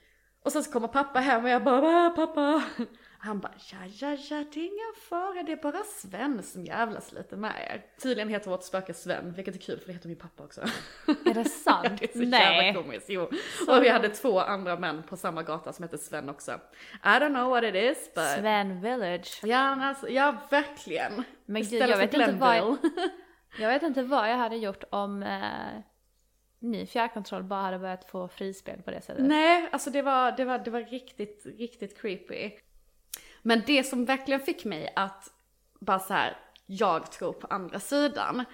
[0.48, 2.64] Och sen så kommer pappa hem och jag bara, "Va, pappa?
[3.20, 7.12] Han bara, ja, ja, ja, det är ingen fara, det är bara Sven som jävlas
[7.12, 7.86] lite med er.
[8.02, 10.62] Tydligen heter vårt spöke Sven, vilket är kul för det heter min pappa också.
[11.26, 11.90] Är det sant?
[12.00, 12.66] det är så Nej.
[12.66, 13.22] jävla komiskt, jo.
[13.68, 16.52] Och vi hade två andra män på samma gata som hette Sven också.
[17.04, 18.24] I don't know what it is, but...
[18.40, 19.40] Sven Village.
[19.44, 21.24] Ja, alltså, ja verkligen.
[21.46, 22.78] Men gud, jag vet, inte vad jag,
[23.60, 25.82] jag vet inte vad jag hade gjort om eh,
[26.60, 29.26] ny fjärrkontroll bara hade börjat få frispel på det sättet.
[29.26, 32.52] Nej, alltså det var, det var, det var riktigt, riktigt creepy.
[33.42, 35.32] Men det som verkligen fick mig att
[35.80, 38.46] bara så här, jag tror på andra sidan.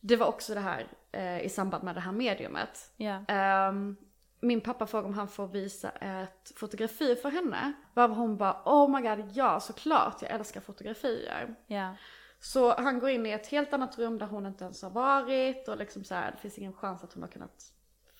[0.00, 2.92] Det var också det här eh, i samband med det här mediumet.
[2.96, 3.24] Ja.
[3.28, 3.96] Ehm,
[4.40, 7.72] min pappa frågade om han får visa ett fotografi för henne.
[7.94, 11.54] Varför hon bara, oh my god, ja såklart, jag älskar fotografier.
[11.66, 11.94] Ja.
[12.40, 15.68] Så han går in i ett helt annat rum där hon inte ens har varit
[15.68, 17.72] och liksom så här, det finns ingen chans att hon har kunnat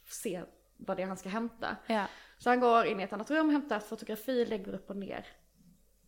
[0.08, 0.42] se
[0.76, 1.76] vad det är han ska hämta.
[1.86, 2.06] ja.
[2.38, 5.26] Så han går in i ett annat rum, hämtar ett fotografi, lägger upp och ner.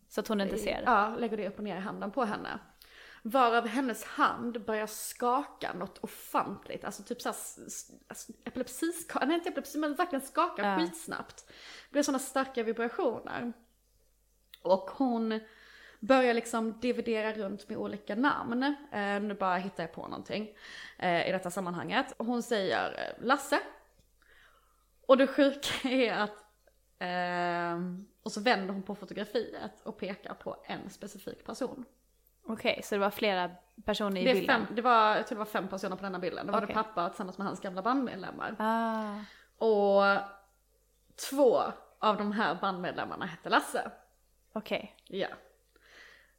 [0.09, 0.83] Så att hon inte ser.
[0.85, 2.59] Ja, lägger det upp och ner i handen på henne.
[3.23, 6.83] Varav hennes hand börjar skaka något ofantligt.
[6.83, 7.35] Alltså typ såhär
[8.07, 10.77] alltså, epilepsiskaka, nej inte epilepsi men verkligen skaka Ja.
[10.79, 11.47] skitsnabbt.
[11.47, 13.53] Det blir sådana starka vibrationer.
[14.61, 15.39] Och hon
[15.99, 18.63] börjar liksom dividera runt med olika namn.
[18.91, 20.49] Eh, nu bara hittar jag på någonting
[20.97, 22.13] eh, i detta sammanhanget.
[22.17, 23.59] Hon säger eh, Lasse.
[25.07, 26.45] Och det sjuka är att
[26.99, 31.85] Ehm, och så vänder hon på fotografiet och pekar på en specifik person.
[32.47, 33.51] Okej, så det var flera
[33.85, 34.65] personer i Det, bilden?
[34.65, 36.47] fem, det var, jag tror det var fem personer på denna bilden.
[36.47, 36.67] Då var Okej.
[36.67, 38.55] det pappa tillsammans med hans gamla bandmedlemmar.
[38.59, 39.15] Ah.
[39.65, 40.19] Och
[41.29, 41.61] två
[41.99, 43.91] av de här bandmedlemmarna hette Lasse.
[44.53, 44.95] Okej.
[45.07, 45.27] Ja.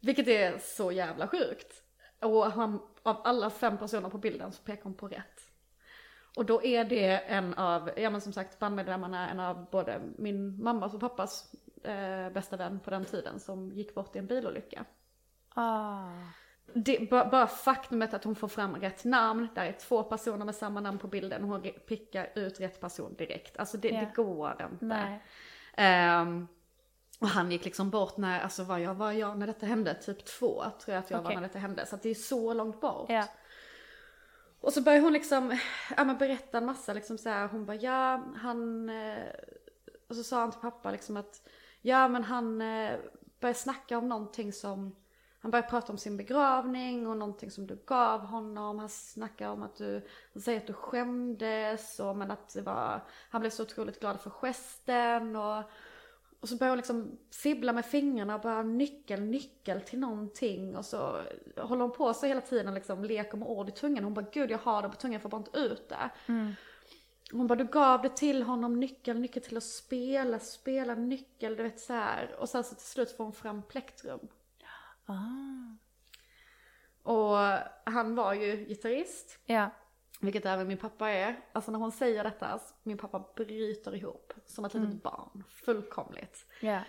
[0.00, 1.82] Vilket är så jävla sjukt.
[2.20, 5.40] Och han, av alla fem personer på bilden så pekar hon på rätt.
[6.36, 10.62] Och då är det en av, ja men som sagt bandmedlemmarna, en av både min
[10.62, 14.84] mammas och pappas eh, bästa vän på den tiden som gick bort i en bilolycka.
[15.54, 16.08] Ah.
[16.74, 20.80] Det, bara, faktumet att hon får fram rätt namn, där är två personer med samma
[20.80, 23.56] namn på bilden, hon pickar ut rätt person direkt.
[23.56, 24.00] Alltså det, Ja.
[24.00, 24.84] det går inte.
[24.84, 25.22] Nej.
[27.20, 29.94] Och han gick liksom bort när, alltså var jag, var jag när detta hände?
[29.94, 31.36] Typ två tror jag att jag var Okej.
[31.36, 31.86] när detta hände.
[31.86, 33.10] Så att det är så långt bort.
[33.10, 33.24] Ja.
[34.60, 35.58] Och så börjar hon liksom,
[35.96, 37.48] ja men berätta en massa liksom så här.
[37.48, 39.24] hon bara ja han, eh,
[40.08, 41.48] och så sa han till pappa liksom att
[41.80, 42.98] ja men han eh,
[43.40, 44.96] började snacka om någonting som,
[45.40, 48.78] han började prata om sin begravning och någonting som du gav honom.
[48.78, 53.04] Han snackade om att du, han säger att du skämdes och men att det var,
[53.30, 55.64] han blev så otroligt glad för gesten och
[56.40, 60.76] och så börjar hon liksom fibbla med fingrarna och bara nyckel, nyckel till någonting.
[60.76, 61.22] Och så
[61.56, 64.04] håller hon på så hela tiden liksom leker med ord i tungan.
[64.04, 66.10] Hon bara gud jag har det på tungan, jag får bara inte ut det.
[67.32, 71.62] Hon bara du gav det till honom, nyckel, nyckel till att spela, spela nyckel, du
[71.62, 72.36] vet så här.
[72.38, 74.28] Och sen så till slut får hon fram plektrum.
[75.06, 75.76] Ah.
[77.02, 77.36] Och
[77.84, 79.38] han var ju gitarrist.
[79.44, 79.70] Ja.
[80.20, 81.40] Vilket även min pappa är.
[81.52, 84.32] Alltså när hon säger detta, alltså, min pappa bryter ihop.
[84.46, 85.44] Som ett litet barn.
[85.48, 86.46] Fullkomligt.
[86.60, 86.80] Ja.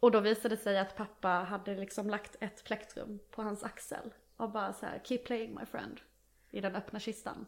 [0.00, 4.14] Och då visade det sig att pappa hade liksom lagt ett plektrum på hans axel.
[4.36, 6.00] Och bara så här, keep playing my friend.
[6.50, 7.46] I den öppna kistan.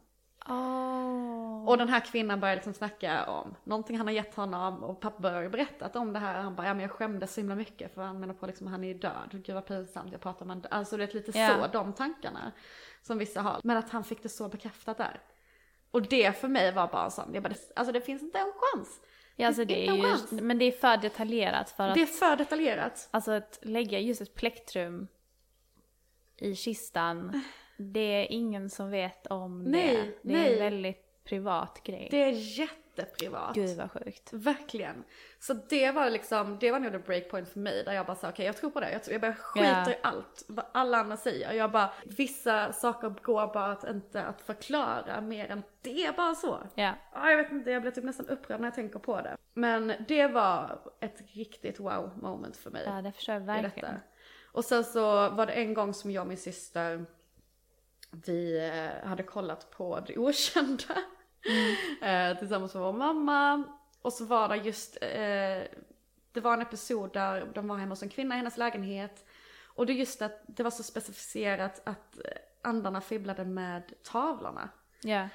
[0.49, 1.69] Oh.
[1.69, 5.21] Och den här kvinnan började liksom snacka om någonting han har gett honom och pappa
[5.21, 6.43] började berättat om det här.
[6.43, 8.85] Han bara, ja men jag skämdes så himla mycket för han menar på liksom, han
[8.85, 9.29] är ju död.
[9.31, 10.73] Gud vad pinsamt, jag pratar med en död.
[10.73, 11.49] Alltså det är lite Ja.
[11.49, 12.53] så, de tankarna.
[13.03, 13.61] Som vissa har.
[13.65, 15.21] Men att han fick det så bekräftat där.
[15.91, 19.01] Och det för mig var bara sån, jag bara, alltså det finns inte en chans.
[19.37, 20.33] Ja, alltså det är inte en ju, chans.
[20.33, 23.09] men det är för detaljerat för att, Det är för detaljerat.
[23.11, 25.09] alltså att lägga just ett plektrum
[26.37, 27.43] i kistan,
[27.77, 30.03] det är ingen som vet om Nej, det.
[30.23, 30.53] Det är nej.
[30.53, 32.09] en väldigt privat grej.
[32.11, 32.33] Det är
[32.99, 33.55] jätteprivat.
[33.55, 34.33] Gud vad sjukt.
[34.33, 35.05] Verkligen.
[35.39, 38.29] Så det var liksom, det var nog the breakpoint för mig där jag bara sa
[38.29, 38.93] okej jag tror på det.
[38.93, 39.91] Jag, jag bara skiter Ja.
[39.91, 41.53] i allt vad alla andra säger.
[41.53, 46.35] Jag bara, vissa saker går bara att inte att förklara mer än det är bara
[46.35, 46.59] så.
[46.75, 46.93] Ja.
[47.15, 49.37] Ja, jag vet inte, jag blir typ nästan upprörd när jag tänker på det.
[49.55, 52.83] Men det var ett riktigt wow moment för mig.
[52.87, 53.95] Ja, det förstår jag verkligen.
[54.53, 57.07] Och sen så var det en gång som jag och min syster,
[58.27, 58.69] vi
[59.03, 60.95] eh, hade kollat på Det Okända.
[62.03, 63.65] Eh, tillsammans med vår mamma.
[64.03, 65.63] Och så var det just, eh,
[66.33, 69.27] det var en episod där de var hemma hos en kvinna i hennes lägenhet.
[69.65, 72.19] Och det är just att det var så specificerat att
[72.63, 74.69] andarna fibblade med tavlorna.
[75.03, 75.29] Ja.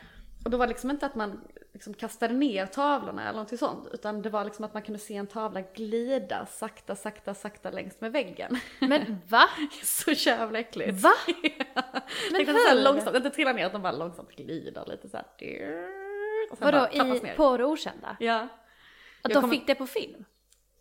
[0.45, 1.41] Och då var det liksom inte att man
[1.73, 3.87] liksom kastade ner tavlorna eller någonting sånt.
[3.93, 8.01] Utan det var liksom att man kunde se en tavla glida sakta, sakta, sakta längs
[8.01, 8.59] med väggen.
[8.79, 9.43] Men va?
[9.83, 11.01] Så jävla äckligt.
[11.01, 11.11] Va?
[12.31, 12.83] Men det hur?
[12.83, 15.25] långsamt, inte trilla ner utan bara långsamt glider lite såhär.
[16.59, 18.17] Vadå, i, på det okända?
[18.19, 18.47] Ja.
[19.21, 20.25] Att de kommer- fick det på film?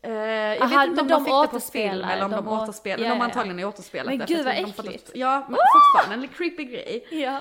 [0.02, 2.44] Eh, jag Aha, vet inte om de de fick det på film eller om de,
[2.44, 3.04] de å- återspelar.
[3.04, 3.24] Ja, de ja, ja.
[3.24, 4.06] antagligen är återspelat.
[4.06, 5.10] Men gud, vad de äckligt.
[5.14, 7.06] Ja, men fortfarande en creepy grej.
[7.10, 7.40] Ja.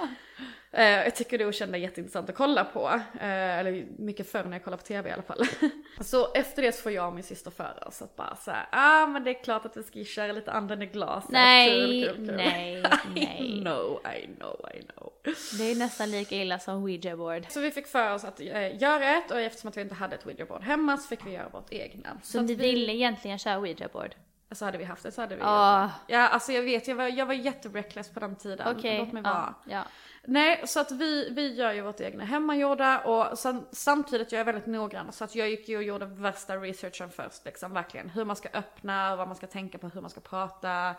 [0.74, 2.88] Eh, jag tycker det okända är jätteintressant att kolla på.
[3.20, 5.46] Eh, eller mycket förr när jag kollade på tv i alla fall.
[6.02, 9.08] så efter det så får jag och min syster för oss att bara såhär, ah
[9.08, 11.30] men det är klart att vi ska köra lite anden i glaset.
[11.32, 11.70] Nej,
[12.04, 12.36] Kul, kul, kul.
[12.36, 12.84] nej,
[13.16, 13.62] I nej.
[13.64, 15.14] know, I know, I know.
[15.58, 17.46] Det är nästan lika illa som ouija board.
[17.50, 20.16] Så vi fick för oss att eh, göra ett och eftersom att vi inte hade
[20.16, 22.10] ett ouija board hemma så fick vi göra vårt egna.
[22.24, 24.16] Så att ni vi, ville egentligen köra ouija board?
[24.52, 25.82] Så hade vi haft det så hade vi Ah.
[26.08, 26.14] det.
[26.14, 28.78] Ja alltså jag vet, jag var, jag var jättereckless på den tiden.
[28.78, 28.98] Okej.
[29.00, 29.56] Låt mig vara.
[29.66, 29.84] Ja, ja.
[30.24, 34.46] Nej, så att vi, vi gör ju vårt egna hemmagjorda och sen, samtidigt jag är
[34.46, 38.10] väldigt noggrann så att jag gick ju och gjorde värsta researchen först liksom verkligen.
[38.10, 40.96] Hur man ska öppna, vad man ska tänka på, hur man ska prata.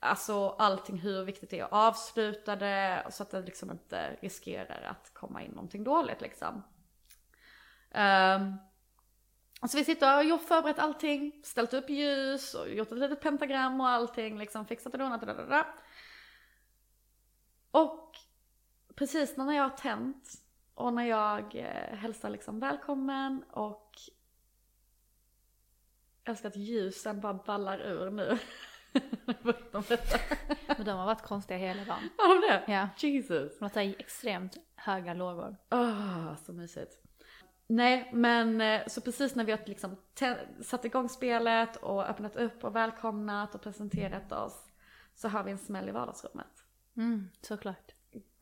[0.00, 4.82] Alltså allting, hur viktigt det är att avsluta det så att det liksom inte riskerar
[4.90, 6.62] att komma in någonting dåligt liksom.
[7.94, 8.56] Um,
[9.68, 13.80] så vi sitter och gjort förberett allting, ställt upp ljus och gjort ett litet pentagram
[13.80, 15.66] och allting liksom, fixat och donat och dadada.
[17.70, 18.05] Och
[18.96, 20.42] precis när jag har tänt
[20.74, 23.98] och när jag eh, hälsar liksom välkommen och
[26.24, 28.38] jag älskar att ljusen bara ballar ur nu.
[30.76, 32.10] Men de har varit konstiga hela dagen.
[32.16, 32.72] Har de det?
[32.72, 32.88] Ja.
[32.96, 33.58] Jesus.
[33.58, 35.56] De har tagit extremt höga lågor.
[35.70, 37.02] Åh, så mysigt.
[37.66, 39.96] Nej, men eh, så precis när vi har liksom
[40.62, 44.66] satt igång spelet och öppnat upp och välkomnat och presenterat oss
[45.14, 46.64] så har vi en smäll i vardagsrummet.
[46.96, 47.95] Mm, såklart.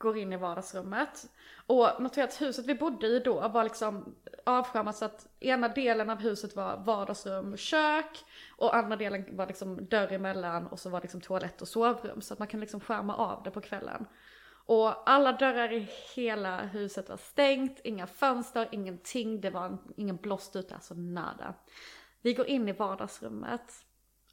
[0.04, 1.30] Går in i vardagsrummet.
[1.66, 4.14] Och notera att huset vi bodde i då var liksom
[4.46, 8.24] avskärmat så att ena delen av huset var vardagsrum, kök
[8.56, 12.20] och andra delen var liksom dörr emellan och så var det liksom toalett och sovrum
[12.20, 14.06] så att man kan liksom skärma av det på kvällen.
[14.66, 20.16] Och alla dörrar i hela huset var stängt, inga fönster, ingenting, det var en, ingen
[20.16, 21.54] blåst ute, alltså nada.
[22.20, 23.84] Vi går in i vardagsrummet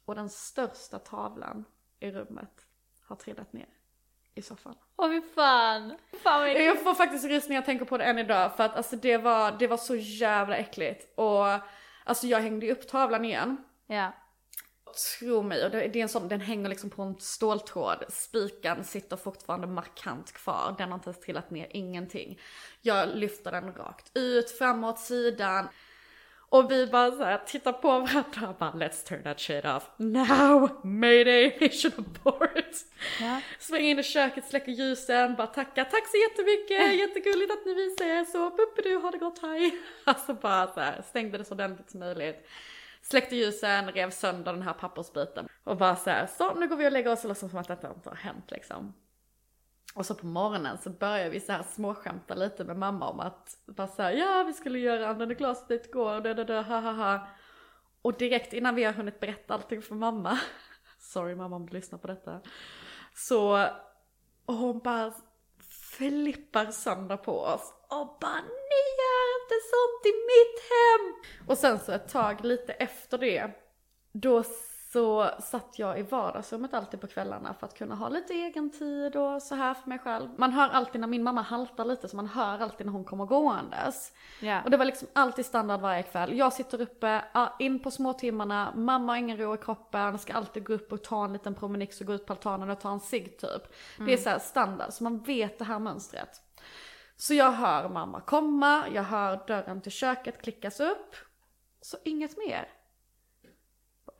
[0.04, 1.64] och den största tavlan
[2.00, 2.66] i rummet
[3.00, 3.68] har trillat ner
[4.34, 4.74] i soffan.
[4.96, 5.96] Åh fy fan!
[6.22, 6.50] Fan vad.
[6.50, 9.52] Jag får faktiskt rysningar jag tänker på det än idag för att alltså det var,
[9.58, 11.18] det var så jävla äckligt.
[11.18, 11.46] Och
[12.04, 13.56] alltså jag hängde ju upp tavlan igen.
[13.86, 14.12] Ja.
[15.18, 18.04] Tro mig, och det, det är en sån, den hänger liksom på en ståltråd.
[18.08, 22.40] Spikan sitter fortfarande markant kvar, den har inte ens trillat ner, ingenting.
[22.80, 25.68] Jag lyfter den rakt ut, framåt, sidan.
[26.52, 29.90] Och vi bara så här tittar på varandra och bara let's turn that shit off
[29.96, 32.74] now, mayday, mission abort.
[33.20, 33.40] Ja.
[33.58, 38.04] Svänger in i köket, släcker ljusen, bara tackar, tack så jättemycket, jättegulligt att ni visar
[38.04, 39.78] er så, du ha det gott, hej.
[40.04, 42.48] Alltså bara så här, stängde det så ordentligt som möjligt.
[43.02, 45.48] Släckte ljusen, rev sönder den här pappersbiten.
[45.64, 47.68] Och bara så här, så nu går vi och lägger oss och låtsas som att
[47.68, 48.94] detta inte har hänt liksom.
[49.94, 53.58] Och så på morgonen så börjar vi så här småskämta lite med mamma om att
[53.66, 56.80] bara så här, ja vi skulle göra andra glaset dit igår, da, da, da, ha
[56.80, 57.28] ha ha.
[58.02, 60.38] Och direkt innan vi har hunnit berätta allting för mamma,
[60.98, 62.40] sorry mamma om du lyssnar på detta,
[63.14, 63.68] så
[64.46, 65.12] och hon bara
[65.96, 71.14] flippar sönder på oss och bara ni gör inte sånt i mitt hem!
[71.48, 73.50] Och sen så ett tag lite efter det
[74.12, 74.42] då
[74.92, 79.16] så satt jag i vardagsrummet alltid på kvällarna för att kunna ha lite egen tid
[79.16, 80.28] och så här för mig själv.
[80.36, 83.24] Man hör alltid när min mamma haltar lite så man hör alltid när hon kommer
[83.24, 84.12] gåendes.
[84.40, 84.62] Ja.
[84.62, 86.38] Och det var liksom alltid standard varje kväll.
[86.38, 87.24] Jag sitter uppe,
[87.58, 91.24] in på småtimmarna, mamma har ingen ro i kroppen, ska alltid gå upp och ta
[91.24, 93.62] en liten promenix och gå ut på altanen och ta en cigg typ.
[93.98, 96.40] Det är så här standard, så man vet det här mönstret.
[97.16, 101.16] Så jag hör mamma komma, jag hör dörren till köket klickas upp.
[101.80, 102.68] Så inget mer.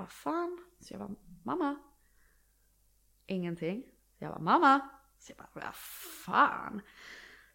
[0.02, 0.64] Vad fan?
[0.80, 1.78] Så jag bara, mamma.
[3.26, 3.82] Ingenting.
[4.18, 4.88] Så jag bara, mamma.
[5.18, 5.74] Så jag bara, vad
[6.24, 6.80] fan?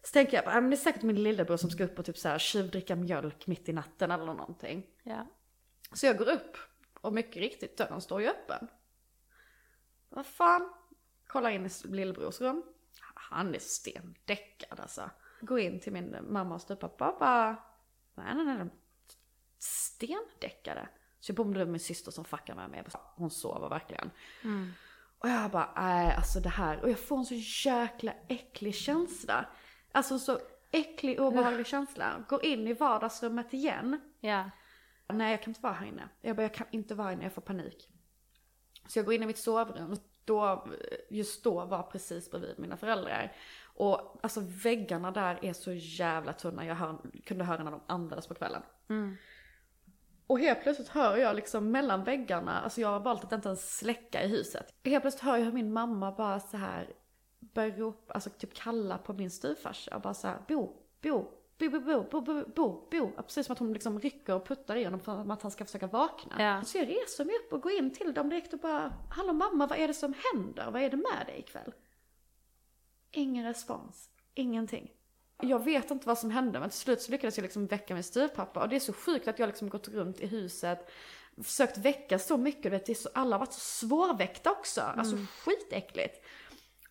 [0.02, 2.28] Så tänker jag, men det är säkert min lillebror som ska upp och typ så
[2.28, 4.86] här tjuvdricka mjölk mitt i natten eller någonting.
[5.02, 5.26] Ja.
[5.92, 6.56] Så jag går upp
[7.00, 8.68] och mycket riktigt dörren står ju öppen.
[10.08, 10.72] Vad fan?
[11.26, 12.62] Kollar in i lillebrors rum.
[13.14, 15.10] Han är stendäckad alltså.
[15.40, 17.56] Går in till min mamma och styvpappa och bara,
[18.14, 18.68] nej nej nej,
[19.58, 20.88] stendäckade.
[21.20, 22.84] Så jag bommade med min syster som fuckar med mig.
[23.16, 24.10] Hon sover verkligen.
[25.18, 26.80] Och jag bara, nej alltså det här.
[26.80, 29.46] Och jag får en så jäkla äcklig känsla.
[29.92, 30.38] Alltså så
[30.70, 32.24] äcklig obehaglig känsla.
[32.28, 34.00] Går in i vardagsrummet igen.
[34.20, 34.50] Ja.
[35.12, 36.08] Nej jag kan inte vara här inne.
[36.20, 37.88] Jag bara, jag kan inte vara här inne, jag får panik.
[38.86, 39.96] Så jag går in i mitt sovrum.
[40.24, 40.68] Då,
[41.10, 43.32] just då var precis bredvid mina föräldrar.
[43.64, 46.66] Och alltså väggarna där är så jävla tunna.
[46.66, 48.62] Jag hör, kunde höra när de andades på kvällen.
[50.28, 53.78] Och helt plötsligt hör jag liksom mellan väggarna, alltså jag har valt att inte ens
[53.78, 54.74] släcka i huset.
[54.84, 56.92] Helt plötsligt hör jag hur min mamma bara så här
[57.38, 60.72] börjar ropa, alltså typ kalla på min styvfarsa och bara så här, Bo,
[61.02, 61.24] Bo,
[61.58, 63.22] Bo, Bo, Bo, Bo, Bo, Bo, Bo.
[63.22, 65.86] Precis som att hon liksom rycker och puttar i honom för att han ska försöka
[65.86, 66.42] vakna.
[66.42, 66.64] Ja.
[66.64, 69.66] Så jag reser mig upp och går in till dem direkt och bara, hallå mamma
[69.66, 70.70] vad är det som händer?
[70.70, 71.72] Vad är det med dig ikväll?
[73.10, 74.90] Ingen respons, ingenting.
[75.42, 78.02] Jag vet inte vad som hände men till slut så lyckades jag liksom väcka min
[78.02, 80.90] styvpappa och det är så sjukt att jag liksom gått runt i huset
[81.44, 85.16] försökt väcka så mycket, vet, det är så, alla har varit så svårväckta också, alltså
[85.16, 86.24] skitäckligt.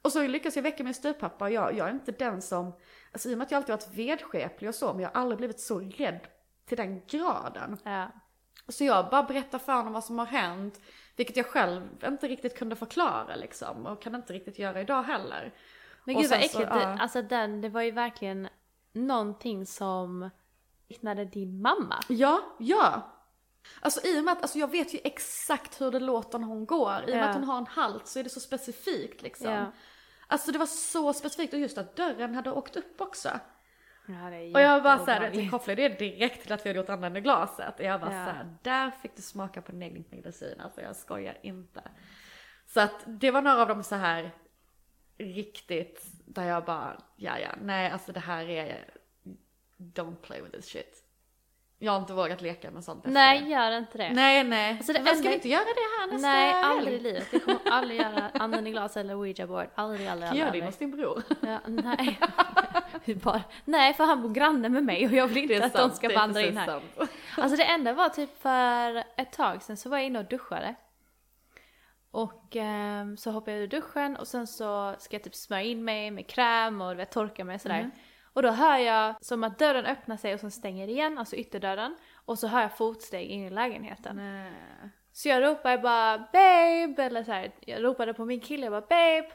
[0.02, 2.74] Och så lyckas jag väcka min styvpappa och jag, jag är inte den som,
[3.12, 5.38] alltså i och med att jag alltid varit vedskeplig och så, men jag har aldrig
[5.38, 6.28] blivit så rädd
[6.66, 7.78] till den graden.
[7.84, 8.12] Ja.
[8.68, 10.82] Så jag bara berättar för honom vad som har hänt,
[11.16, 15.54] vilket jag själv inte riktigt kunde förklara liksom, och kan inte riktigt göra idag heller.
[16.08, 16.72] Men gud vad så, äckligt.
[16.72, 16.98] det, ja.
[17.00, 18.48] Alltså den, det var ju verkligen
[18.94, 20.30] någonting som
[20.88, 22.00] liknade din mamma.
[22.10, 23.14] Ja, ja.
[23.82, 26.66] Alltså i och med att, alltså jag vet ju exakt hur det låter när hon
[26.66, 27.00] går.
[27.02, 27.30] I och med Ja.
[27.30, 29.52] att hon har en halt så är det så specifikt liksom.
[29.52, 29.66] Ja.
[30.28, 33.30] Alltså det var så specifikt och just att dörren hade åkt upp också.
[34.08, 37.18] Ja, Och jag bara såhär, jag kopplade det direkt till att vi hade gjort andan
[37.18, 37.80] i glaset.
[37.80, 38.26] Och jag bara Ja.
[38.26, 40.62] såhär, där fick du smaka på negligmedicin.
[40.62, 41.82] Alltså jag skojar inte.
[42.68, 44.32] Så att det var några av dem så här
[45.18, 48.90] riktigt, där jag bara, ja ja, nej alltså det här är,
[49.78, 51.04] don't play with this shit.
[51.80, 54.10] Jag har inte vågat leka med sånt efter Nej, gör inte det.
[54.14, 54.72] Nej nej.
[54.78, 56.66] Alltså, det Men ska vi inte göra det här nästa Nej, helg?
[56.66, 57.28] aldrig i livet.
[57.32, 59.68] Jag kommer aldrig göra i glas eller ouija board.
[59.76, 60.46] Aldrig, aldrig, aldrig.
[60.46, 61.24] Gör det hos din bror.
[61.42, 62.20] Ja, nej.
[63.24, 66.10] Bara, nej, för han bor granne med mig och jag vill inte att de ska
[66.10, 66.66] vandra in här.
[66.66, 67.12] sant.
[67.38, 70.76] Alltså det enda var typ för ett tag sedan så var jag inne och duschade.
[72.18, 75.84] Och ehm, så hoppade jag ur duschen och sen så ska jag typ smörja in
[75.84, 77.80] mig med kräm och vet, torka mig sådär.
[77.80, 77.92] Mm.
[78.24, 81.98] Och då hör jag som att dörren öppnar sig och sen stänger igen, alltså ytterdörren.
[82.26, 84.16] Och så hör jag fotsteg in i lägenheten.
[84.16, 84.52] Nej.
[85.12, 88.82] Så jag ropade bara babe, eller så här, jag ropade på min kille, jag bara
[88.82, 89.32] babe.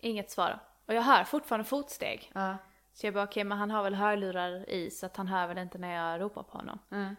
[0.00, 0.58] Inget svar.
[0.86, 2.30] Och jag hör fortfarande fotsteg.
[2.34, 2.56] Ja.
[2.92, 5.58] Så jag bara okej men han har väl hörlurar i så att han hör väl
[5.58, 6.78] inte när jag ropar på honom.
[6.90, 7.16] Mm.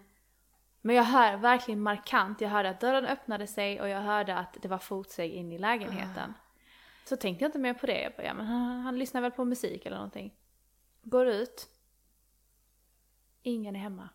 [0.87, 4.57] Men jag hör verkligen markant, jag hörde att dörren öppnade sig och jag hörde att
[4.61, 6.33] det var fotsteg in i lägenheten.
[7.05, 9.31] Så tänkte jag inte mer på det, jag bara ja men han, han lyssnar väl
[9.31, 10.33] på musik eller någonting.
[11.01, 11.69] Går ut.
[13.41, 14.09] Ingen är hemma.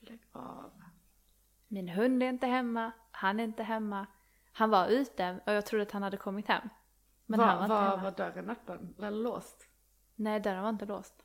[0.00, 0.82] Lägg av.
[1.68, 4.06] Min hund är inte hemma, han är inte hemma.
[4.52, 6.68] Han var ute och jag trodde att han hade kommit hem.
[7.26, 8.02] Men var, han var inte var, hemma.
[8.02, 8.94] var dörren öppen?
[8.98, 9.68] Eller låst?
[10.14, 11.24] Nej, dörren var inte låst.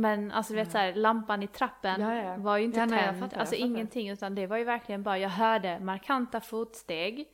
[0.00, 2.36] Men alltså du vet såhär, lampan i trappen Ja, ja.
[2.36, 3.18] var ju inte Ja, nej, tänd.
[3.20, 3.66] fattar, jag alltså fattar.
[3.66, 7.28] ingenting utan det var ju verkligen bara, jag hörde markanta fotsteg.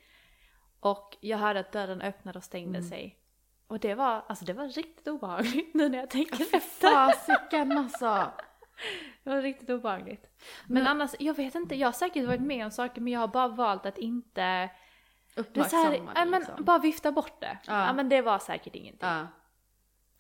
[0.81, 2.89] Och jag hörde att dörren öppnade och stängde Mm.
[2.91, 3.19] sig.
[3.67, 6.89] Och det var, alltså det var riktigt obehagligt nu när jag tänker efter.
[6.91, 8.27] Fasiken alltså!
[9.25, 10.27] Det var riktigt obehagligt.
[10.67, 13.29] Men, annars, jag vet inte, jag har säkert varit med om saker men jag har
[13.29, 14.69] bara valt att inte det är
[15.35, 16.65] så Uppmärksamma här, det, ja, men liksom.
[16.65, 17.59] bara vifta bort det.
[17.67, 17.87] Ja.
[17.87, 17.93] Ja.
[17.93, 19.09] men det var säkert ingenting.
[19.09, 19.27] Ja.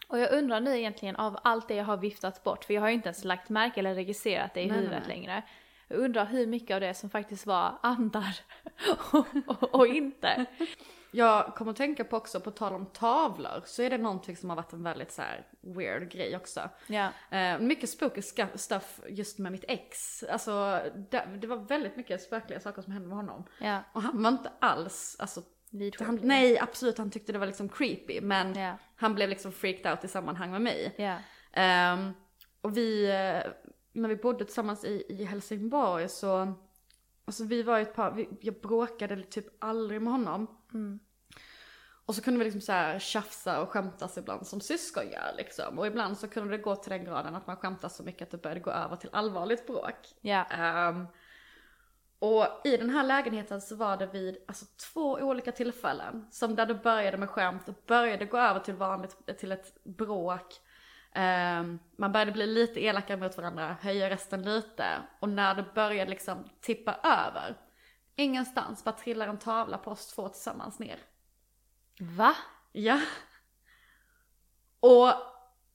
[0.08, 2.88] Och jag undrar nu egentligen av allt det jag har viftat bort, för jag har
[2.88, 5.42] ju inte ens lagt märke eller registrerat det i Nej, huvudet nej, längre.
[5.88, 8.38] Jag undrar hur mycket av det som faktiskt var andar
[9.12, 10.46] och, och, och inte.
[11.10, 14.50] jag kommer att tänka på också, på tal om tavlor, så är det någonting som
[14.50, 16.68] har varit en väldigt så här weird grej också.
[16.86, 17.08] Ja.
[17.30, 18.22] Eh, mycket spooky
[18.54, 20.22] stuff just med mitt ex.
[20.22, 20.80] Alltså
[21.10, 23.44] det, det var väldigt mycket spökliga saker som hände med honom.
[23.60, 23.80] Ja.
[23.92, 25.42] Och han var inte alls, alltså,
[25.98, 28.76] han, nej absolut han tyckte det var liksom creepy men Ja.
[28.96, 30.94] Han blev liksom freaked out i sammanhang med mig.
[30.96, 31.18] Ja.
[31.52, 32.12] Ehm,
[32.60, 33.52] och vi, eh,
[33.92, 36.54] när vi bodde tillsammans i, i Helsingborg så,
[37.24, 40.46] alltså vi var ju ett par, vi, jag bråkade typ aldrig med honom.
[42.06, 45.78] Och så kunde vi liksom så här tjafsa och skämtas ibland som syskon gör liksom.
[45.78, 48.30] Och ibland så kunde det gå till den graden att man skämtas så mycket att
[48.30, 50.14] det började gå över till allvarligt bråk.
[50.20, 50.44] Ja.
[50.44, 51.06] Ehm,
[52.18, 56.66] och i den här lägenheten så var det vid alltså, två olika tillfällen som där
[56.66, 60.54] det började med skämt och började gå över till vanligt, till ett bråk.
[61.12, 64.86] Ehm, man började bli lite elakare mot varandra, höja rösten lite.
[65.20, 67.56] Och när det började liksom tippa över,
[68.16, 70.98] ingenstans bara trillar en tavla på oss två tillsammans ner.
[72.00, 72.34] Va?
[72.72, 73.00] Ja.
[74.80, 75.12] Och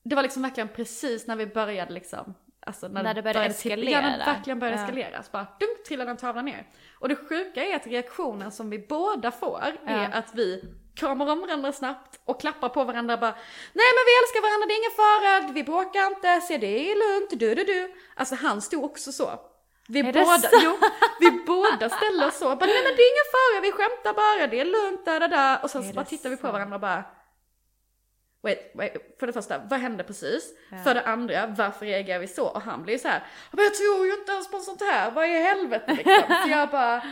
[0.04, 2.34] det var liksom verkligen precis när vi började liksom,
[2.66, 3.92] alltså När det började eskalera.
[3.92, 4.84] Ja, när det verkligen började Ja.
[4.84, 5.24] eskalera.
[5.24, 6.68] Så bara dunk trillade en tavla ner.
[7.00, 10.08] Och det sjuka är att reaktionen som vi båda får är Ja.
[10.18, 10.64] att vi
[10.96, 13.32] kramar om varandra snabbt och klappar på varandra bara
[13.74, 16.96] Nej men vi älskar varandra, det är ingen fara, vi bråkar inte, se det är
[17.20, 17.94] lugnt, du du du.
[18.16, 19.40] Alltså han stod också så.
[19.88, 20.78] Vi Är båda, jo,
[21.20, 24.48] vi båda ställde oss så, bara, nej men det är ingen fara, vi skämtar bara,
[24.48, 25.60] det är lugnt, där, där, där.
[25.64, 27.04] Och sen Är så bara tittar vi på varandra och bara
[28.44, 30.54] Wait, wait, för det första, vad hände precis?
[30.72, 30.78] Ja.
[30.78, 32.48] För det andra, varför reagerar vi så?
[32.48, 35.26] Och han blir så här, men jag tror ju inte ens på sånt här, vad
[35.26, 36.36] i helvete liksom?
[36.44, 37.04] Så jag bara,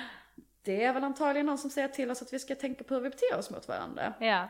[0.66, 3.02] det är väl antagligen någon som säger till oss att vi ska tänka på hur
[3.02, 4.14] vi beter oss mot varandra.
[4.20, 4.50] Ja.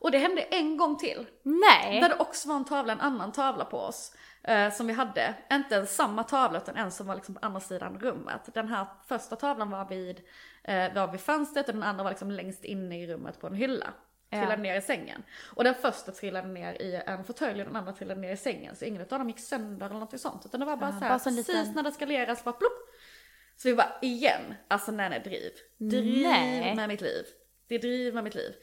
[0.00, 1.26] Och det hände en gång till.
[1.42, 2.00] Nej.
[2.00, 4.14] Där det också var en tavla, en annan tavla på oss.
[4.42, 5.34] Eh, som vi hade.
[5.52, 8.40] Inte ens samma tavla utan en som var liksom på andra sidan rummet.
[8.54, 10.20] Den här första tavlan var vid,
[10.64, 13.54] eh, var vid fönstret och den andra var liksom längst inne i rummet på en
[13.54, 13.86] hylla.
[14.30, 15.22] Trillade ner i sängen.
[15.54, 18.76] Och den första trillade ner i en fåtölj och den andra trillade ner i sängen.
[18.76, 20.46] Så ingen av dem gick sönder eller något sånt.
[20.46, 22.52] Utan det var bara Ja, så här, bara så precis liten- när det skaleras bara
[22.52, 22.72] plopp.
[23.56, 25.52] Så vi bara igen, alltså nej nej driv.
[25.90, 26.74] Driv Nej.
[26.74, 27.24] med mitt liv.
[27.68, 28.54] Det är driv med mitt liv.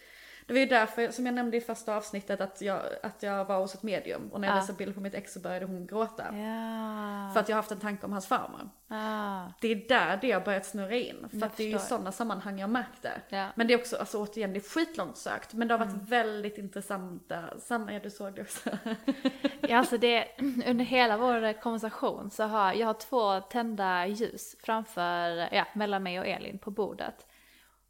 [0.47, 3.59] Det var ju därför, som jag nämnde i första avsnittet, att jag, att jag var
[3.59, 4.29] hos ett medium.
[4.31, 4.61] Och när jag Ja.
[4.61, 6.23] visade bilder på mitt ex så började hon gråta.
[6.23, 7.29] Ja.
[7.33, 8.69] För att jag har haft en tanke om hans farmor.
[8.87, 9.45] Ah.
[9.61, 11.27] Det är där det har börjat snurra in.
[11.29, 13.21] För Jag att det är ju sådana sammanhang jag märkt det.
[13.29, 13.47] Ja.
[13.55, 15.53] Men det är också, alltså återigen, det är skitlångt sökt.
[15.53, 16.05] Men det har varit Mm.
[16.05, 18.69] väldigt intressanta, Sanna ja, du såg det också.
[19.67, 20.27] Ja, alltså det,
[20.67, 26.19] under hela vår konversation så har jag har två tända ljus framför, ja, mellan mig
[26.19, 27.25] och Elin på bordet.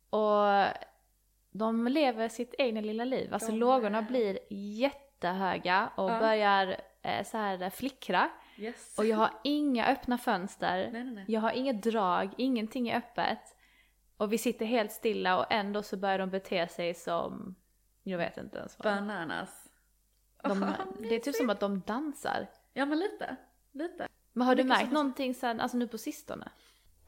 [0.10, 0.66] Och
[1.58, 3.34] de lever sitt egna lilla liv.
[3.34, 6.20] Alltså De- lågorna blir jättehöga och Ja.
[6.20, 8.30] börjar eh, så här flickra.
[8.58, 8.96] Yes.
[8.98, 10.90] Och jag har inga öppna fönster.
[10.92, 11.26] Nej, nej, nej.
[11.28, 13.56] Jag har inget drag, ingenting är öppet.
[14.18, 17.56] Och vi sitter helt stilla och ändå så börjar de bete sig som,
[18.04, 18.94] jag vet inte ens vad.
[18.94, 19.70] Bananas.
[20.44, 20.70] De, Åh,
[21.10, 22.48] det är typ som att de dansar.
[22.74, 23.36] Ja men lite,
[23.72, 24.08] lite.
[24.34, 26.52] Men har du märkt som- någonting sen, alltså nu på sistone?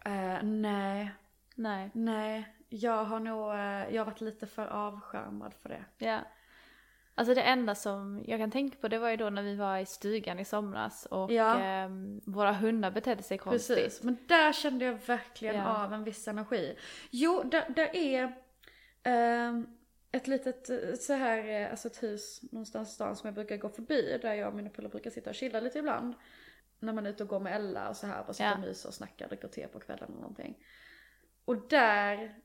[0.05, 1.11] Eh, nej,
[1.55, 1.91] Nej.
[1.93, 2.53] nej.
[2.69, 5.85] Jag har nog, eh, jag har varit lite för avskärmad för det.
[6.05, 6.19] Ja.
[7.15, 9.77] Alltså det enda som jag kan tänka på det var ju då när vi var
[9.77, 11.59] i stugan i somras och Ja.
[11.59, 13.77] ehm, våra hundar betedde sig konstigt.
[13.77, 15.83] Precis, men där kände jag verkligen Ja.
[15.83, 16.77] av en viss energi.
[17.11, 18.35] Jo, där, där är
[19.03, 19.67] ehm,
[20.11, 23.57] ett litet eh, så här, eh, alltså ett hus någonstans i stan som jag brukar
[23.57, 24.19] gå förbi.
[24.21, 26.13] Där jag och mina polare brukar sitta och chilla lite ibland.
[26.79, 28.53] När man är ute och går med Ella och så här, bara sitter Ja.
[28.53, 30.57] och myser och snackar, dricker te på kvällen eller någonting.
[31.45, 32.35] Och där,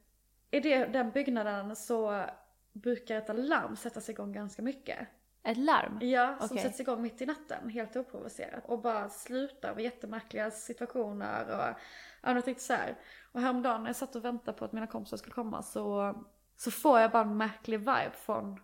[0.53, 2.25] i det, den byggnaden så
[2.73, 4.99] brukar ett alarm sättas igång ganska mycket.
[5.43, 5.99] Ett larm?
[6.01, 6.59] Ja, som Okej.
[6.63, 8.65] sätts igång mitt i natten, helt oprovocerat.
[8.67, 11.79] Och bara slutar vid jättemärkliga situationer och
[12.23, 12.97] ja, något riktigt så här.
[13.33, 16.15] Och häromdagen när jag satt och väntade på att mina kompisar skulle komma så,
[16.57, 18.61] så får jag bara en märklig vibe från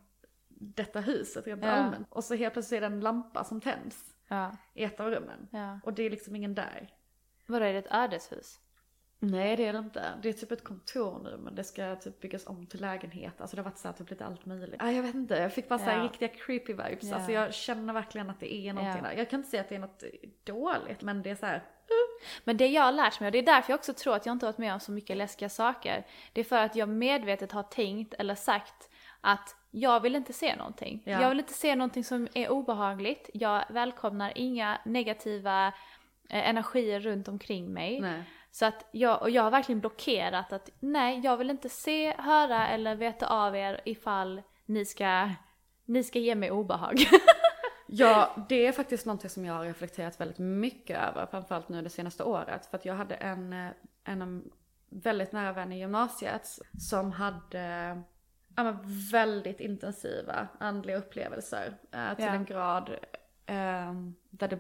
[0.49, 1.71] detta huset rent Ja.
[1.71, 2.07] allmänt.
[2.11, 4.57] Och så helt plötsligt är det en lampa som tänds Ja.
[4.75, 5.49] i ett av rummen.
[5.53, 5.81] ja.
[5.85, 6.95] Och det är liksom ingen där.
[7.47, 8.61] Vadå, är det ett ödeshus?
[9.21, 10.05] Nej det är det inte.
[10.23, 13.41] Det är typ ett kontor nu men det ska typ byggas om till lägenhet.
[13.41, 14.83] Alltså det har varit så här typ lite allt möjligt.
[14.83, 16.05] Ah, jag vet inte, jag fick bara så här Ja.
[16.05, 17.05] riktiga creepy vibes.
[17.11, 17.15] Ja.
[17.17, 19.11] Alltså jag känner verkligen att det är någonting Ja.
[19.11, 19.17] där.
[19.19, 20.03] Jag kan inte säga att det är något
[20.45, 21.63] dåligt men det är så här.
[22.45, 24.33] Men det jag har lärt mig, och det är därför jag också tror att jag
[24.33, 27.53] inte har varit med om så mycket läskiga saker, det är för att jag medvetet
[27.53, 28.91] har tänkt eller sagt
[29.21, 31.03] att jag vill inte se någonting.
[31.07, 31.23] Ja.
[31.23, 33.31] Jag vill inte se någonting som är obehagligt.
[33.35, 35.67] Jag välkomnar inga negativa
[36.29, 38.01] eh, energier runt omkring mig.
[38.01, 38.23] Nej.
[38.51, 42.69] Så att jag, och jag har verkligen blockerat att nej, jag vill inte se, höra
[42.69, 45.31] eller veta av er ifall ni ska,
[45.85, 46.97] ni ska ge mig obehag.
[47.91, 51.91] Ja, det är faktiskt någonting som jag har reflekterat väldigt mycket över, framförallt nu det
[51.91, 52.67] senaste året.
[52.67, 53.71] För att jag hade en, eh,
[54.05, 54.51] en
[54.89, 57.59] väldigt nära vän i gymnasiet som hade
[58.57, 58.79] ja, men
[59.13, 61.75] väldigt intensiva andliga upplevelser.
[61.93, 62.33] Eh, till Ja.
[62.35, 62.91] en grad
[63.47, 63.93] eh,
[64.31, 64.59] där det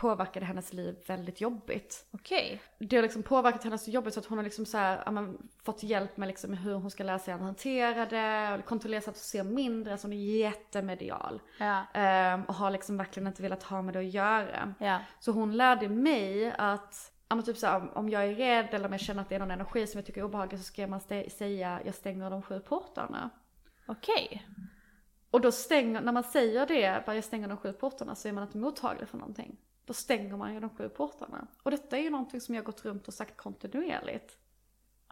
[0.00, 2.06] påverkade hennes liv väldigt jobbigt.
[2.10, 2.62] Okej.
[2.78, 5.10] Det har liksom påverkat henne så jobbigt så att hon har liksom så här, ja,
[5.10, 9.00] men, fått hjälp med liksom hur hon ska lära sig att hantera det och kontrollera
[9.00, 11.42] så att hon ser mindre, så hon är jättemedial.
[11.58, 11.84] Ja.
[11.94, 14.74] Ehm, och har liksom verkligen inte velat ha med det att göra.
[14.78, 14.98] Ja.
[15.20, 18.86] Så hon lärde mig att, ja men typ så här, om jag är rädd eller
[18.86, 20.86] om jag känner att det är någon energi som jag tycker är obehaglig så ska
[20.86, 23.30] man stä- säga jag stänger de sju portarna.
[23.86, 24.46] Okej.
[25.30, 28.32] Och då stänger, när man säger det, bara jag stänger de sju portarna så är
[28.32, 29.56] man inte mottaglig för någonting.
[29.90, 31.46] Då stänger man ju de sju portarna.
[31.62, 34.38] Och detta är ju någonting som jag gått runt och sagt kontinuerligt.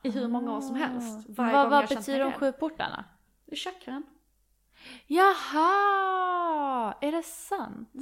[0.03, 1.29] I hur många år som helst.
[1.29, 3.05] Varje vad gång vad jag känt betyder de sju portarna?
[3.47, 4.03] I chakran.
[5.07, 6.95] Jaha!
[7.01, 7.93] Är det sant?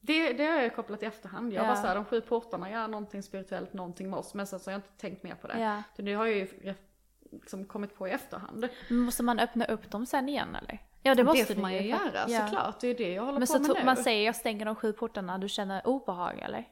[0.00, 1.52] Det, det har jag kopplat i efterhand.
[1.52, 1.66] Jag Ja.
[1.68, 4.34] bara såhär, de sju portarna, ja någonting spirituellt, någonting med oss.
[4.34, 5.60] Men sen så har jag inte tänkt mer på det.
[5.60, 5.82] Ja.
[5.96, 6.74] Så det har jag ju
[7.32, 8.68] liksom kommit på i efterhand.
[8.88, 10.78] Men Måste man öppna upp dem sen igen eller?
[11.02, 12.46] Ja det måste får man ju göra ja.
[12.46, 12.80] såklart.
[12.80, 13.84] Det är det jag håller Men på så med nu.
[13.84, 16.64] man säger jag stänger de sju portarna, du känner obehag eller?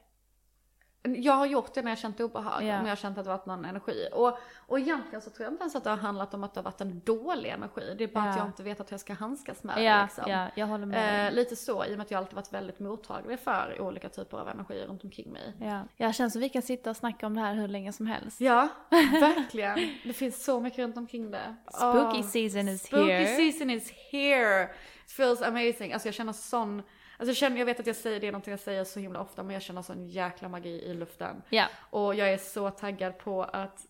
[1.15, 2.79] Jag har gjort det när jag känt obehag, Ja.
[2.79, 4.07] om jag har känt att det varit någon energi.
[4.13, 4.37] Och,
[4.67, 6.63] och egentligen så tror jag inte ens att det har handlat om att det har
[6.63, 7.95] varit en dålig energi.
[7.97, 8.41] Det är bara att Ja.
[8.41, 10.23] jag inte vet att jag ska handskas med det Ja, liksom.
[10.27, 12.79] ja, jag håller med Eh, lite så, i och med att jag alltid varit väldigt
[12.79, 15.53] mottaglig för olika typer av energier runt omkring mig.
[15.61, 15.81] Ja.
[15.95, 18.41] Jag känner som vi kan sitta och snacka om det här hur länge som helst.
[18.41, 18.67] Ja,
[19.21, 19.79] verkligen.
[20.03, 21.55] Det finns så mycket runt omkring det.
[21.73, 22.21] Spooky Åh.
[22.21, 23.35] season is Spooky here.
[23.35, 24.63] season is here.
[25.05, 25.93] It feels amazing.
[25.93, 26.83] Alltså jag känner sån,
[27.17, 29.43] alltså jag, känner, jag vet att jag säger det någonting jag säger så himla ofta
[29.43, 31.41] men jag känner sån jäkla magi i luften.
[31.49, 31.65] Ja.
[31.89, 33.85] Och jag är så taggad på att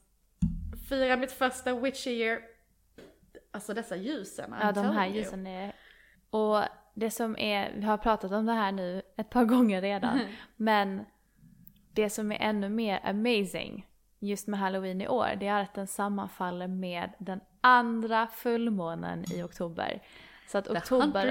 [0.90, 2.42] fira mitt första witchy year.
[3.52, 4.54] Alltså dessa ljusen.
[4.54, 5.74] I'm Ja, de här ljusen är...
[6.30, 6.64] Och
[6.94, 10.20] det som är, vi har pratat om det här nu ett par gånger redan,
[10.56, 11.06] men
[11.94, 13.88] det som är ännu mer amazing
[14.20, 19.44] just med halloween i år, det är att den sammanfaller med den andra fullmånen i
[19.44, 20.02] oktober.
[20.48, 21.26] Så att oktober...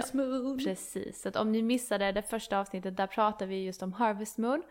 [0.65, 4.39] Precis, så att om ni missade det första avsnittet, där pratar vi just om Harvest
[4.39, 4.63] Moon.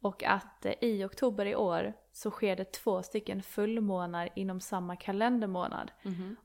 [0.00, 4.96] Och att eh, i oktober i år så sker det två stycken fullmånar inom samma
[4.96, 5.90] kalendermånad.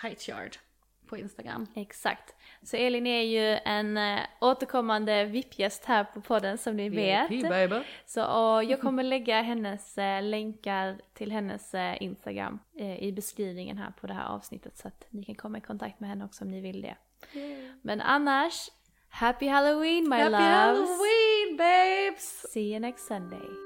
[0.03, 0.57] Heightyard
[1.07, 1.67] på Instagram.
[1.75, 2.35] Exakt.
[2.62, 7.29] Så Elin är ju en eh, återkommande VIP-gäst här på podden som ni vet.
[7.29, 7.77] baby.
[8.07, 12.59] Så och jag kommer lägga hennes eh, länkar till hennes eh, Instagram
[12.99, 16.09] i beskrivningen här på det här avsnittet så att ni kan komma i kontakt med
[16.09, 16.97] henne också om ni vill det.
[17.83, 18.71] Men annars,
[19.09, 20.41] Happy Halloween my Happy loves!
[20.41, 22.53] Halloween babes!
[22.53, 23.66] See you next Sunday.